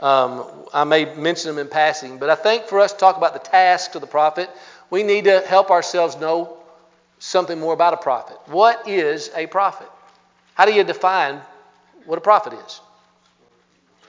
[0.00, 2.18] um, I may mention them in passing.
[2.18, 4.50] But I think for us to talk about the tasks of the prophet,
[4.90, 6.56] we need to help ourselves know
[7.18, 8.36] something more about a prophet.
[8.46, 9.88] What is a prophet?
[10.54, 11.40] How do you define
[12.04, 12.80] what a prophet is?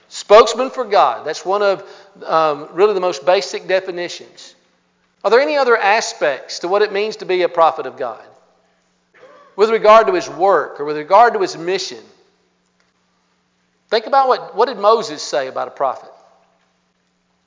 [0.08, 1.26] Spokesman for God.
[1.26, 1.84] That's one of
[2.24, 4.54] um, really the most basic definitions.
[5.24, 8.24] Are there any other aspects to what it means to be a prophet of God?
[9.56, 12.02] With regard to his work or with regard to his mission?
[13.88, 16.10] Think about what, what did Moses say about a prophet?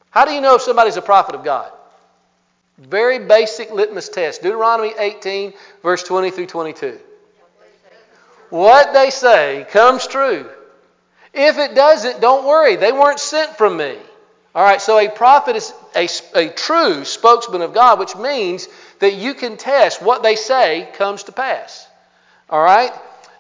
[0.10, 1.72] How do you know if somebody's a prophet of God?
[2.78, 4.42] Very basic litmus test.
[4.42, 5.54] Deuteronomy 18,
[5.84, 7.00] verse 20 through 22.
[8.50, 10.50] What they say comes true.
[11.34, 12.76] If it doesn't, don't worry.
[12.76, 13.96] They weren't sent from me.
[14.54, 18.68] All right, so a prophet is a, a true spokesman of God, which means
[19.00, 21.88] that you can test what they say comes to pass.
[22.50, 22.92] All right?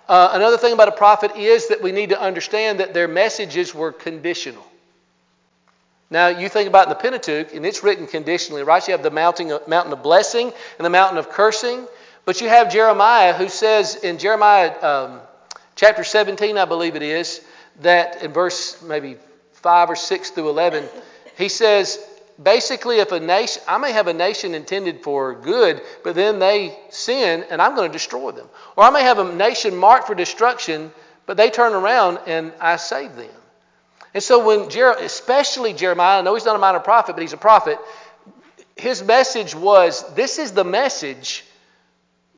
[0.07, 3.73] Uh, another thing about a prophet is that we need to understand that their messages
[3.73, 4.65] were conditional.
[6.09, 8.85] Now, you think about the Pentateuch, and it's written conditionally, right?
[8.85, 11.87] You have the mountain of, mountain of blessing and the mountain of cursing.
[12.25, 15.21] But you have Jeremiah who says in Jeremiah um,
[15.75, 17.41] chapter 17, I believe it is,
[17.79, 19.15] that in verse maybe
[19.53, 20.83] 5 or 6 through 11,
[21.37, 22.05] he says,
[22.41, 26.78] basically, if a nation, I may have a nation intended for good, but then they
[26.89, 28.48] sin and I'm going to destroy them.
[28.76, 30.91] Or I may have a nation marked for destruction,
[31.26, 33.30] but they turn around and I save them.
[34.13, 37.34] And so when, Jer- especially Jeremiah, I know he's not a minor prophet, but he's
[37.34, 37.80] a prophet,
[38.76, 41.46] his message was this is the message,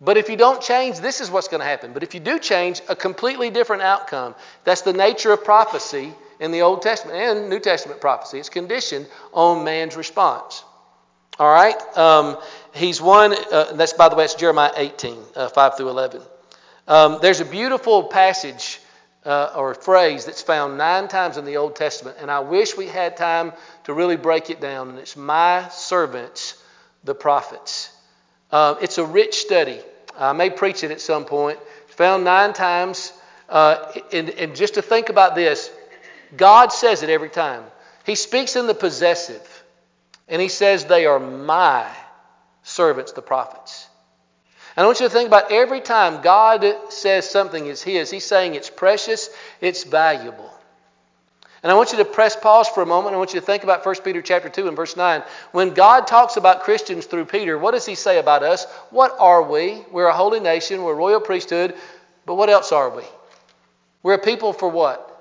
[0.02, 1.94] but if you don't change, this is what's going to happen.
[1.94, 4.36] But if you do change, a completely different outcome.
[4.66, 8.40] That's the nature of prophecy in the Old Testament and New Testament prophecy.
[8.40, 10.64] It's conditioned on man's response.
[11.40, 11.76] All right?
[11.98, 12.38] Um,
[12.74, 16.22] he's one, uh, that's by the way, it's Jeremiah 18, uh, 5 through 11.
[16.88, 18.80] Um, there's a beautiful passage
[19.26, 22.88] uh, or phrase that's found nine times in the Old Testament, and I wish we
[22.88, 23.54] had time
[23.86, 24.90] to really break it down.
[24.90, 26.62] And it's my servants,
[27.04, 27.92] the prophets.
[28.52, 29.80] Uh, it's a rich study.
[30.18, 31.58] I may preach it at some point.
[31.86, 33.14] It's found nine times.
[33.50, 35.72] Uh, and, and just to think about this,
[36.36, 37.64] God says it every time.
[38.06, 39.64] He speaks in the possessive,
[40.28, 41.88] and he says, They are my
[42.64, 43.88] servants, the prophets.
[44.76, 48.26] And I want you to think about every time God says something is His, He's
[48.26, 49.30] saying it's precious,
[49.62, 50.50] it's valuable.
[51.62, 53.16] And I want you to press pause for a moment.
[53.16, 55.24] I want you to think about 1 Peter chapter 2 and verse 9.
[55.54, 58.66] When God talks about Christians through Peter, what does he say about us?
[58.90, 59.82] What are we?
[59.90, 61.74] We're a holy nation, we're a royal priesthood,
[62.26, 63.04] but what else are we?
[64.02, 65.13] We're a people for what?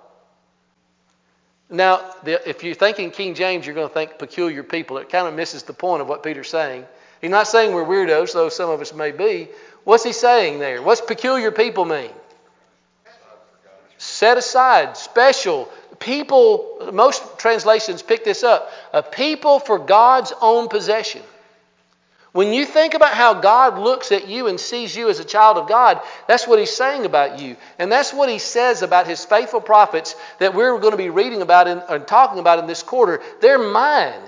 [1.73, 4.99] Now, if you're thinking King James, you're going to think peculiar people.
[4.99, 6.85] It kind of misses the point of what Peter's saying.
[7.23, 9.49] He's not saying we're weirdos, though some of us may be.
[9.85, 10.83] What's he saying there?
[10.83, 12.11] What's peculiar people mean?
[13.97, 15.69] Set aside, special,
[15.99, 21.23] people, most translations pick this up, a people for God's own possession.
[22.33, 25.59] When you think about how God looks at you and sees you as a child
[25.59, 27.57] of God, that's what He's saying about you.
[27.79, 31.43] And that's what He says about His faithful prophets that we're going to be reading
[31.43, 33.23] about and talking about in this quarter.
[33.43, 34.23] They're mine.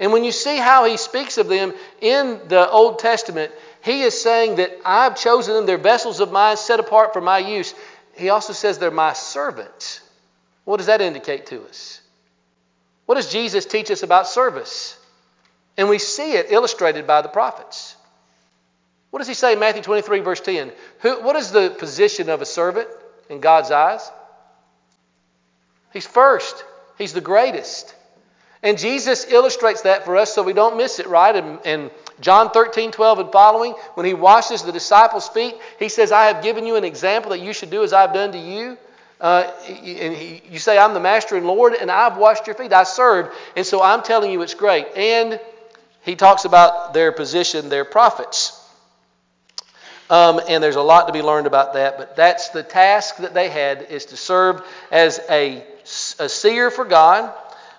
[0.00, 3.52] And when you see how He speaks of them in the Old Testament,
[3.82, 7.38] He is saying that I've chosen them, they're vessels of mine set apart for my
[7.38, 7.74] use.
[8.14, 10.00] He also says they're my servants.
[10.64, 12.00] What does that indicate to us?
[13.04, 14.97] What does Jesus teach us about service?
[15.78, 17.96] And we see it illustrated by the prophets.
[19.10, 20.72] What does he say in Matthew 23, verse 10?
[21.00, 22.88] Who, what is the position of a servant
[23.30, 24.10] in God's eyes?
[25.92, 26.62] He's first,
[26.98, 27.94] he's the greatest.
[28.60, 31.34] And Jesus illustrates that for us so we don't miss it, right?
[31.34, 36.10] And, and John 13, 12 and following, when he washes the disciples' feet, he says,
[36.10, 38.76] I have given you an example that you should do as I've done to you.
[39.20, 42.72] Uh, and he, you say, I'm the master and Lord, and I've washed your feet.
[42.72, 43.36] I served.
[43.56, 44.86] And so I'm telling you it's great.
[44.96, 45.40] And
[46.02, 48.54] he talks about their position, their prophets.
[50.10, 53.34] Um, and there's a lot to be learned about that, but that's the task that
[53.34, 55.62] they had is to serve as a,
[56.18, 57.34] a seer for God.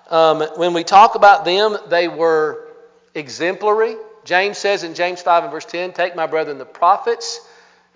[0.08, 2.68] Um, when we talk about them, they were
[3.14, 3.96] exemplary.
[4.24, 7.40] James says in James 5 and verse 10, Take my brethren the prophets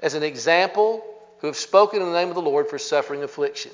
[0.00, 1.04] as an example
[1.38, 3.70] who have spoken in the name of the Lord for suffering affliction.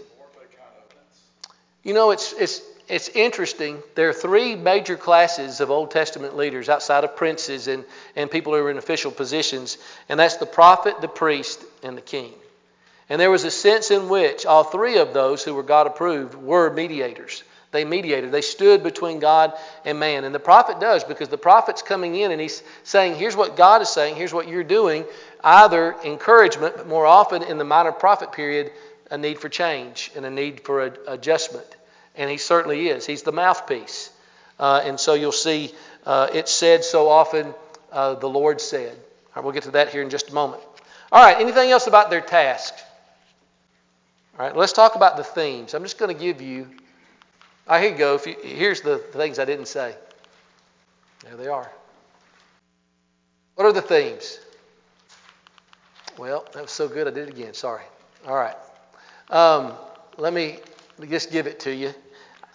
[1.83, 2.61] You know, it's, it's,
[2.91, 3.83] it's interesting.
[3.95, 7.85] There are three major classes of Old Testament leaders outside of princes and,
[8.17, 9.79] and people who are in official positions,
[10.09, 12.33] and that's the prophet, the priest, and the king.
[13.09, 16.35] And there was a sense in which all three of those who were God approved
[16.35, 17.43] were mediators.
[17.73, 18.33] They mediated.
[18.33, 19.53] They stood between God
[19.85, 20.25] and man.
[20.25, 23.83] And the prophet does because the prophet's coming in and he's saying, here's what God
[23.83, 25.05] is saying, here's what you're doing.
[25.43, 28.73] Either encouragement, but more often in the minor prophet period,
[29.11, 31.67] a need for change and a need for adjustment.
[32.17, 33.07] And he certainly is.
[33.07, 34.11] He's the mouthpiece.
[34.59, 35.73] Uh, and so you'll see
[36.05, 37.55] uh, it's said so often,
[37.93, 38.93] uh, the Lord said.
[38.93, 40.63] All right, we'll get to that here in just a moment.
[41.13, 42.75] All right, anything else about their task?
[44.39, 45.75] All right, let's talk about the themes.
[45.75, 46.69] I'm just going to give you
[47.71, 48.21] Ah, here you go.
[48.27, 49.95] You, here's the things I didn't say.
[51.23, 51.71] There they are.
[53.55, 54.41] What are the themes?
[56.19, 57.55] Well, that was so good I did it again.
[57.55, 57.85] Sorry.
[58.27, 58.57] All right.
[59.29, 59.75] Um,
[60.19, 60.59] let me
[61.09, 61.95] just give it to you.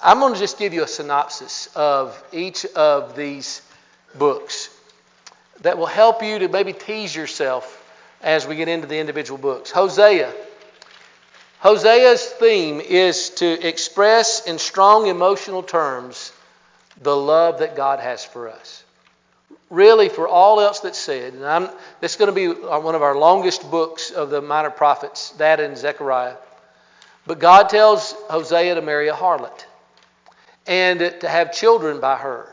[0.02, 3.62] I'm going to just give you a synopsis of each of these
[4.14, 4.70] books
[5.62, 7.82] that will help you to maybe tease yourself
[8.22, 9.72] as we get into the individual books.
[9.72, 10.34] Hosea
[11.66, 16.32] Hosea's theme is to express in strong emotional terms
[17.02, 18.84] the love that God has for us.
[19.72, 21.70] Really, for all else that's said, and I'm,
[22.02, 25.60] this is going to be one of our longest books of the minor prophets, that
[25.60, 26.36] and Zechariah.
[27.28, 29.66] But God tells Hosea to marry a harlot
[30.68, 32.50] and to have children by her.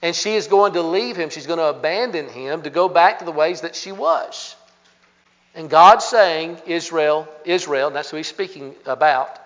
[0.00, 1.30] And she is going to leave him.
[1.30, 4.54] She's going to abandon him to go back to the ways that she was.
[5.54, 9.40] And God's saying, Israel, Israel, that's who he's speaking about,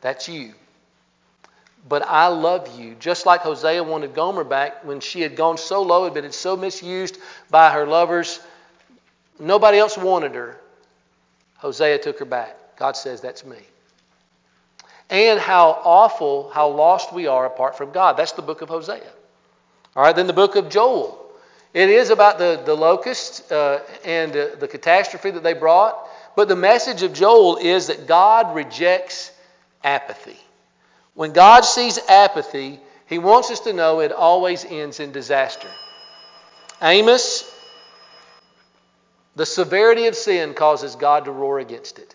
[0.00, 0.52] that's you.
[1.88, 2.96] But I love you.
[2.98, 6.56] Just like Hosea wanted Gomer back when she had gone so low, had been so
[6.56, 7.18] misused
[7.50, 8.40] by her lovers,
[9.38, 10.58] nobody else wanted her.
[11.58, 12.56] Hosea took her back.
[12.76, 13.58] God says, That's me.
[15.10, 18.16] And how awful, how lost we are apart from God.
[18.16, 19.02] That's the book of Hosea.
[19.94, 21.20] All right, then the book of Joel.
[21.72, 26.08] It is about the, the locusts uh, and the catastrophe that they brought.
[26.36, 29.30] But the message of Joel is that God rejects
[29.82, 30.38] apathy.
[31.14, 35.68] When God sees apathy, he wants us to know it always ends in disaster.
[36.82, 37.50] Amos,
[39.36, 42.14] the severity of sin causes God to roar against it.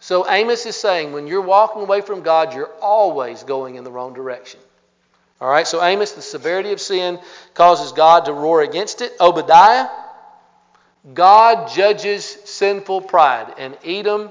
[0.00, 3.90] So Amos is saying when you're walking away from God, you're always going in the
[3.90, 4.58] wrong direction.
[5.40, 7.18] All right, so Amos, the severity of sin
[7.54, 9.12] causes God to roar against it.
[9.20, 9.88] Obadiah,
[11.14, 14.30] God judges sinful pride, and Edom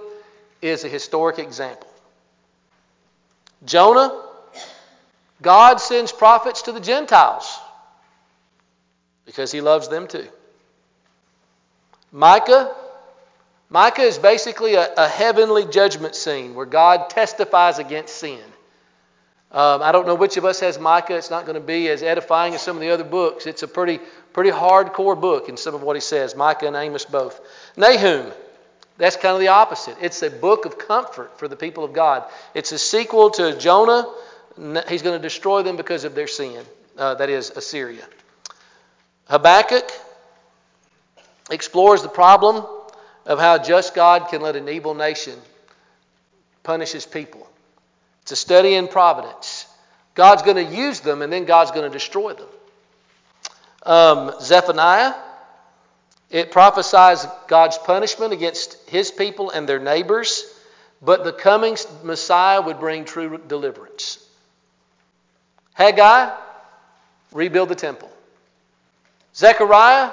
[0.62, 1.88] is a historic example.
[3.66, 4.24] Jonah,
[5.42, 7.60] God sends prophets to the Gentiles
[9.26, 10.28] because he loves them too.
[12.12, 12.76] Micah.
[13.70, 18.42] Micah is basically a, a heavenly judgment scene where God testifies against sin.
[19.52, 21.16] Um, I don't know which of us has Micah.
[21.16, 23.48] It's not going to be as edifying as some of the other books.
[23.48, 24.00] It's a pretty,
[24.34, 26.36] pretty hardcore book in some of what he says.
[26.36, 27.40] Micah and Amos both.
[27.76, 28.32] Nahum.
[28.98, 29.98] That's kind of the opposite.
[30.02, 32.26] It's a book of comfort for the people of God.
[32.54, 34.06] It's a sequel to Jonah.
[34.88, 36.64] He's going to destroy them because of their sin.
[36.98, 38.06] Uh, that is Assyria.
[39.30, 39.90] Habakkuk
[41.50, 42.66] explores the problem
[43.30, 45.36] of how just God can let an evil nation
[46.64, 47.48] punish his people.
[48.24, 49.68] It's a study in providence.
[50.16, 52.48] God's going to use them and then God's going to destroy them.
[53.84, 55.14] Um, Zephaniah,
[56.32, 60.44] it prophesies God's punishment against his people and their neighbors,
[61.00, 64.26] but the coming Messiah would bring true deliverance.
[65.76, 66.36] Haggai,
[67.32, 68.12] rebuild the temple.
[69.36, 70.12] Zechariah,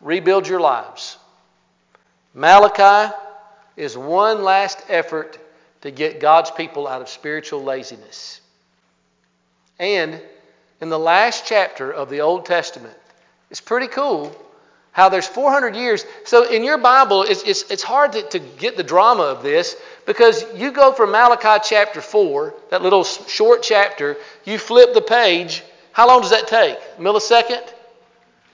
[0.00, 1.17] rebuild your lives.
[2.34, 3.14] Malachi
[3.76, 5.38] is one last effort
[5.82, 8.40] to get God's people out of spiritual laziness.
[9.78, 10.20] And
[10.80, 12.96] in the last chapter of the Old Testament,
[13.50, 14.36] it's pretty cool
[14.92, 16.04] how there's 400 years.
[16.24, 19.76] So in your Bible, it's, it's, it's hard to, to get the drama of this
[20.06, 25.62] because you go from Malachi chapter 4, that little short chapter, you flip the page.
[25.92, 26.78] How long does that take?
[26.98, 27.62] A millisecond?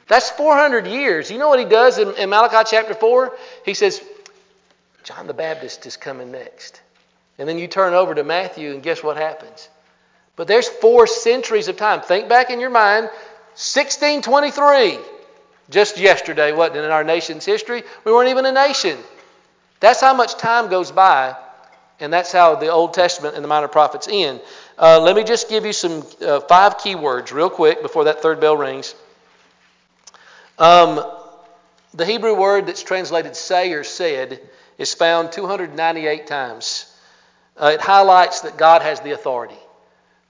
[0.06, 1.30] That's 400 years.
[1.30, 3.36] You know what he does in, in Malachi chapter 4?
[3.64, 4.02] He says,
[5.02, 6.80] John the Baptist is coming next.
[7.38, 9.68] And then you turn over to Matthew, and guess what happens?
[10.36, 12.00] But there's four centuries of time.
[12.00, 13.06] Think back in your mind
[13.54, 14.98] 1623.
[15.70, 17.82] Just yesterday, wasn't it, in our nation's history?
[18.04, 18.98] We weren't even a nation.
[19.80, 21.36] That's how much time goes by,
[22.00, 24.40] and that's how the Old Testament and the minor prophets end.
[24.78, 28.20] Uh, let me just give you some uh, five key words real quick before that
[28.20, 28.94] third bell rings.
[30.58, 31.04] Um,
[31.94, 34.40] the Hebrew word that's translated say or said
[34.78, 36.92] is found 298 times.
[37.56, 39.58] Uh, it highlights that God has the authority.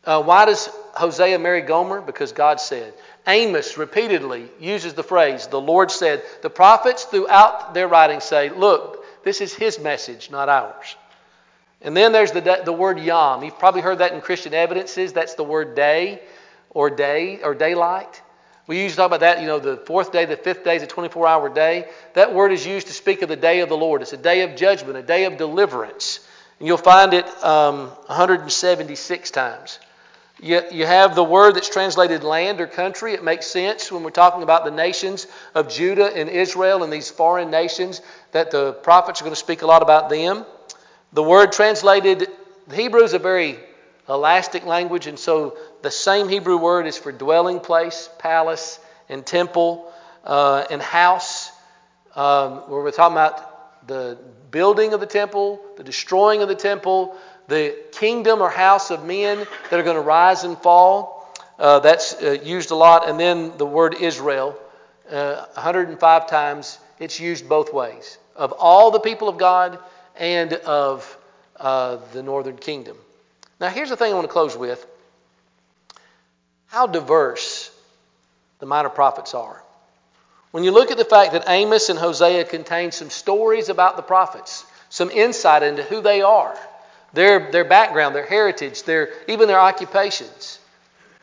[0.05, 2.01] Uh, why does Hosea marry Gomer?
[2.01, 2.93] Because God said.
[3.27, 6.23] Amos repeatedly uses the phrase, the Lord said.
[6.43, 10.97] The prophets throughout their writings say, look, this is his message, not ours.
[11.81, 13.43] And then there's the, the word yom.
[13.43, 15.15] You've probably heard that in Christian evidences.
[15.15, 16.21] That's the word day
[16.71, 18.23] or day or daylight.
[18.67, 20.87] We usually talk about that, you know, the fourth day, the fifth day is a
[20.87, 21.87] 24 hour day.
[22.15, 24.01] That word is used to speak of the day of the Lord.
[24.01, 26.27] It's a day of judgment, a day of deliverance.
[26.59, 29.79] And you'll find it um, 176 times.
[30.41, 33.13] You, you have the word that's translated land or country.
[33.13, 37.11] It makes sense when we're talking about the nations of Judah and Israel and these
[37.11, 38.01] foreign nations
[38.33, 40.45] that the prophets are going to speak a lot about them.
[41.13, 42.29] The word translated,
[42.73, 43.59] Hebrew is a very
[44.09, 49.93] elastic language, and so the same Hebrew word is for dwelling place, palace, and temple,
[50.25, 51.53] uh, and house,
[52.17, 54.19] um, where we're talking about the
[54.51, 57.17] building of the temple, the destroying of the temple,
[57.49, 61.31] the kingdom or house of men that are going to rise and fall.
[61.59, 63.09] Uh, that's uh, used a lot.
[63.09, 64.59] And then the word Israel,
[65.11, 69.79] uh, 105 times, it's used both ways of all the people of God
[70.17, 71.19] and of
[71.61, 72.97] uh, the northern kingdom.
[73.61, 74.87] Now, here's the thing I want to close with
[76.75, 77.71] how diverse
[78.59, 79.63] the minor prophets are.
[80.51, 84.03] When you look at the fact that Amos and Hosea contain some stories about the
[84.03, 86.59] prophets, some insight into who they are,
[87.13, 90.59] their, their background, their heritage, their, even their occupations.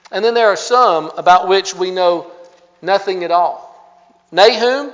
[0.09, 2.31] And then there are some about which we know
[2.81, 3.67] nothing at all.
[4.31, 4.93] Nahum,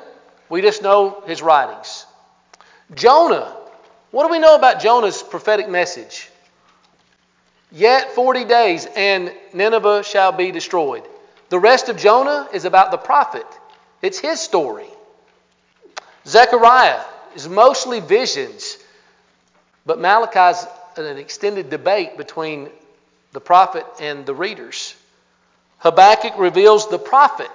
[0.49, 2.07] we just know his writings.
[2.95, 3.55] Jonah,
[4.09, 6.31] what do we know about Jonah's prophetic message?
[7.77, 11.03] Yet 40 days and Nineveh shall be destroyed.
[11.49, 13.45] The rest of Jonah is about the prophet.
[14.01, 14.87] It's his story.
[16.25, 17.03] Zechariah
[17.35, 18.79] is mostly visions,
[19.85, 20.65] but Malachi's
[20.95, 22.69] an extended debate between
[23.31, 24.95] the prophet and the readers.
[25.77, 27.51] Habakkuk reveals the prophet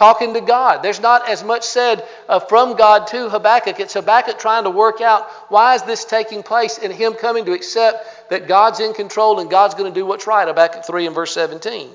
[0.00, 0.82] talking to God.
[0.82, 3.78] There's not as much said uh, from God to Habakkuk.
[3.80, 7.52] It's Habakkuk trying to work out why is this taking place and him coming to
[7.52, 10.48] accept that God's in control and God's going to do what's right.
[10.48, 11.90] Habakkuk 3 and verse 17.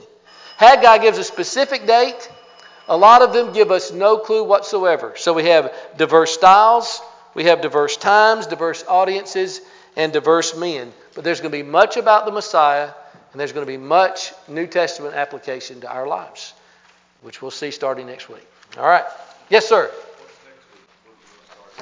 [0.58, 2.30] Haggai gives a specific date.
[2.88, 5.14] A lot of them give us no clue whatsoever.
[5.18, 7.02] So we have diverse styles,
[7.34, 9.62] we have diverse times, diverse audiences,
[9.96, 10.94] and diverse men.
[11.16, 12.92] But there's going to be much about the Messiah,
[13.32, 16.54] and there's going to be much New Testament application to our lives,
[17.22, 18.48] which we'll see starting next week.
[18.78, 19.06] All right.
[19.50, 19.92] Yes, sir.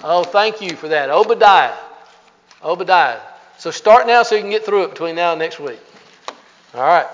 [0.04, 1.10] Oh, thank you for that.
[1.10, 1.76] Obadiah.
[2.64, 3.20] Obadiah.
[3.58, 5.80] So start now so you can get through it between now and next week.
[6.74, 7.08] All right.